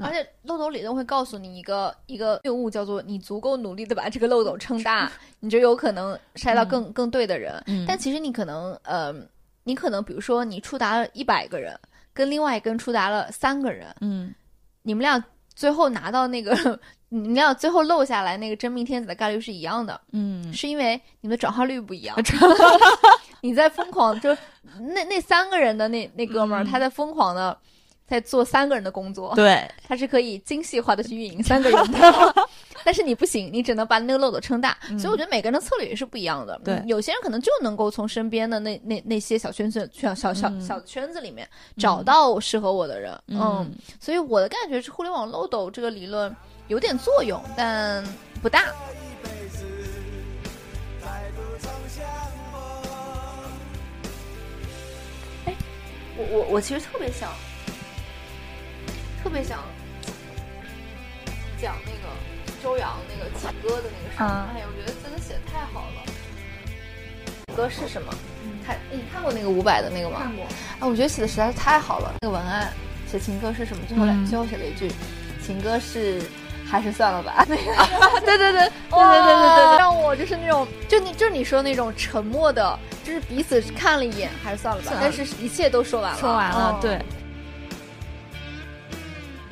[0.00, 7.62] 而且漏斗理论会告诉你一个一个谬误，叫做你足够努力的把这个漏斗撑大，你就有可能筛到更更对的人。
[7.86, 9.12] 但其实你可能，呃，
[9.64, 11.78] 你可能比如说你触达了一百个人，
[12.14, 14.32] 跟另外一根触达了三个人，嗯，
[14.82, 15.22] 你们俩
[15.54, 16.78] 最后拿到那个，
[17.08, 22.16] 你们俩最后漏下来那个真命天子的概率是一样的，嗯，是因为你们的转化率不一样。
[23.42, 24.32] 你在疯狂，就
[24.94, 27.58] 那那三个人的那那哥们儿，他在疯狂的。
[28.08, 32.48] 在做三个人的工作，对，他是可以精细化的去运营三个人的，
[32.82, 34.78] 但是你不行，你只能把那个漏斗撑大。
[34.98, 36.58] 所以我觉得每个人的策略也是不一样的。
[36.64, 41.46] 对，有些人可能就能够从身边的那那那些小圈子、小小小小圈子里面
[41.76, 43.12] 找到适合我的人。
[43.26, 46.34] 嗯，所以我的感觉是，互联网漏斗这个理论
[46.68, 48.02] 有点作用，但
[48.40, 48.72] 不大。
[55.44, 55.54] 哎，
[56.16, 57.30] 我我我其实特别想。
[59.28, 59.58] 特别想
[61.60, 62.08] 讲那个
[62.62, 67.54] 周扬那个情歌的那个事儿，哎呀，我觉得真的写的太好了。
[67.54, 68.10] 歌是什么？
[68.66, 70.20] 看，你看过那个伍佰的那个吗？
[70.22, 70.46] 看过。
[70.80, 72.14] 啊，我觉得写的实在是太好了。
[72.22, 72.72] 那个文案
[73.06, 73.82] 写情歌是什么？
[73.86, 74.90] 最后来，最后写了一句
[75.44, 76.22] ：“情歌是
[76.66, 77.44] 还是算了吧。
[77.50, 84.92] ”那个，对对对，对对对对对，让我就是那种，就你就你说那种沉默的，就是彼此看了一眼，还是算了吧。
[84.98, 86.18] 但是一切都说完了。
[86.18, 86.98] 说完了，对。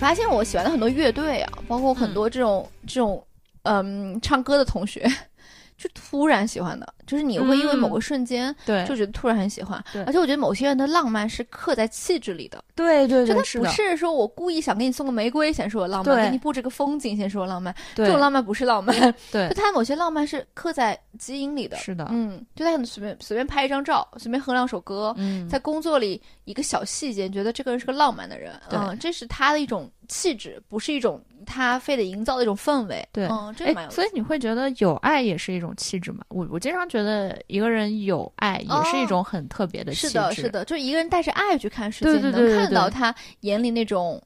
[0.07, 3.21] 发现我喜欢的很多乐队啊，包括很多这种这种
[3.65, 5.05] 嗯唱歌的同学，
[5.77, 6.95] 就突然喜欢的。
[7.07, 9.81] 就是你会因为某个瞬间，对，就觉得突然很喜欢。
[9.93, 12.61] 对，而且我觉得某些人的浪漫是刻在气质里的。
[12.75, 17.73] 对对对，不是说我故意想给你送个玫瑰显示我浪漫，给你布置个风景显示我浪漫。
[17.95, 18.93] 这种浪漫不是浪漫。
[19.31, 21.77] 对， 就他某些浪漫是刻在基因里的。
[21.77, 28.53] 是的，嗯，就他很随便随便拍一张照，随便哼两首歌，嗯，在工作里一个小细节，觉得这个人是个浪漫的人。
[28.71, 33.07] 嗯，这是他的一种气质，不是一种他非得营造的一种氛围。
[33.13, 33.91] 对，嗯，这个蛮有。
[33.91, 36.25] 所以你会觉得有爱也是一种气质嘛？
[36.29, 37.37] 我我经常觉得。
[37.47, 40.09] 一个人有爱也是一种很特别的气质。
[40.09, 44.21] 是的，是的，就一个人带着爱去看世界，你能看到他眼里那种，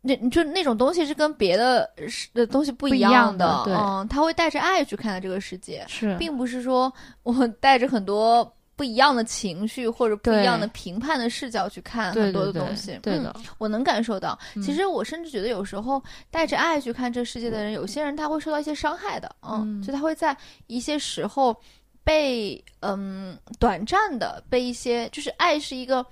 [0.00, 1.88] 那就那种东西是跟别的
[2.32, 3.64] 的东西不一样的。
[3.66, 6.92] 嗯，他会带着爱去看待这个世界，是，并不是说
[7.22, 12.96] 我带着很多不一样的情绪或者不一样的评判的视角去看很多的东西。
[13.02, 14.38] 对的，我能感受到。
[14.62, 19.34] 其实我甚至觉得，有时候带着爱去看这世界的人，有些人他会受到一些伤害的。
[19.42, 21.56] 嗯，就他会在一些时候。
[22.06, 26.06] 被嗯短暂的被一些就是爱是一个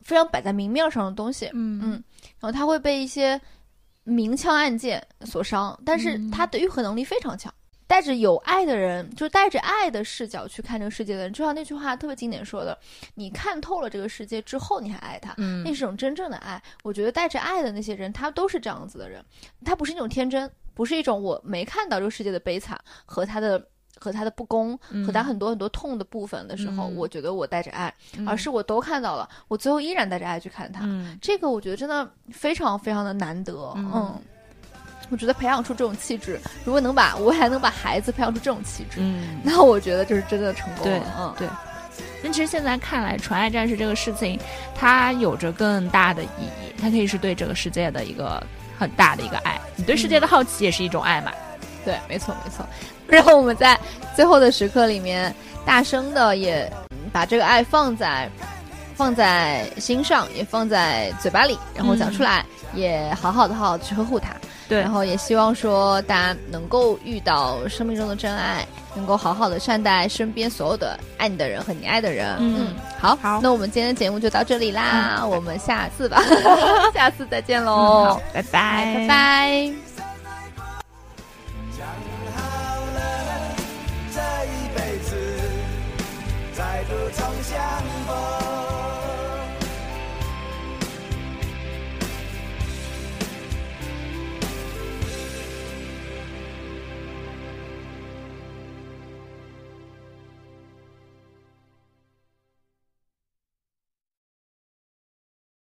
[0.00, 2.02] 非常摆在明面上的东西，嗯嗯，
[2.40, 3.38] 然后他会被一些
[4.04, 7.52] 明枪暗箭所伤，但是他的愈合能力非常强，
[7.88, 12.78] 带着有爱的人，就是带着爱的视角去看这个世界的人，就像那句话特别经典说的
[13.16, 19.24] ：“你看透了这个世界之后，你还爱他，嗯那是种真正的爱。”我觉得带着爱的那些人，他都是这样子的人，
[19.64, 23.60] 他不是那种天真，不是一种我没看到这个世界的悲惨和他的。
[24.00, 30.82] 和他的不公，和他很多很多痛的部分的时候，嗯我觉得我带着爱，嗯而是我都看到了，我最后依然带着爱去看他。
[30.84, 34.22] 嗯这个我觉得真的非常非常的难得，嗯嗯。
[35.10, 41.14] 我觉得培养出这种气质，如果能把我还能把孩子培养出这种气质，嗯，那我觉得就是真的成功了。
[41.18, 41.48] 嗯，对。
[42.22, 44.38] 那其实现在看来，纯爱战士这个事情，
[44.74, 48.42] 它有着更大的意义，它可以是对这个世界的一个
[48.78, 49.60] 很大的一个爱。
[49.76, 51.32] 你对世界的好奇也是一种爱嘛？
[51.84, 52.66] 对，没错没错。
[53.06, 53.78] 然后我们在
[54.14, 55.34] 最后的时刻里面，
[55.64, 58.28] 大声的也嗯把这个爱放在
[58.94, 62.44] 放在心上，也放在嘴巴里，然后讲出来，
[62.74, 64.30] 也好好的好好的去呵护它。
[64.68, 72.36] 对，然后也希望说大家能够遇到生命中的真爱，能够好好的善待身边所有的爱你的人和你爱的人。
[72.38, 76.22] 嗯，好，那我们今天的节目就到这里啦，我们下次吧，
[76.92, 78.94] 下次再见喽，拜拜。
[78.94, 79.72] 拜拜。
[81.76, 81.86] 讲
[82.36, 82.42] 好
[82.94, 83.00] 了，
[84.14, 85.16] 这一辈子
[86.54, 87.58] 再度重相
[88.06, 88.57] 逢。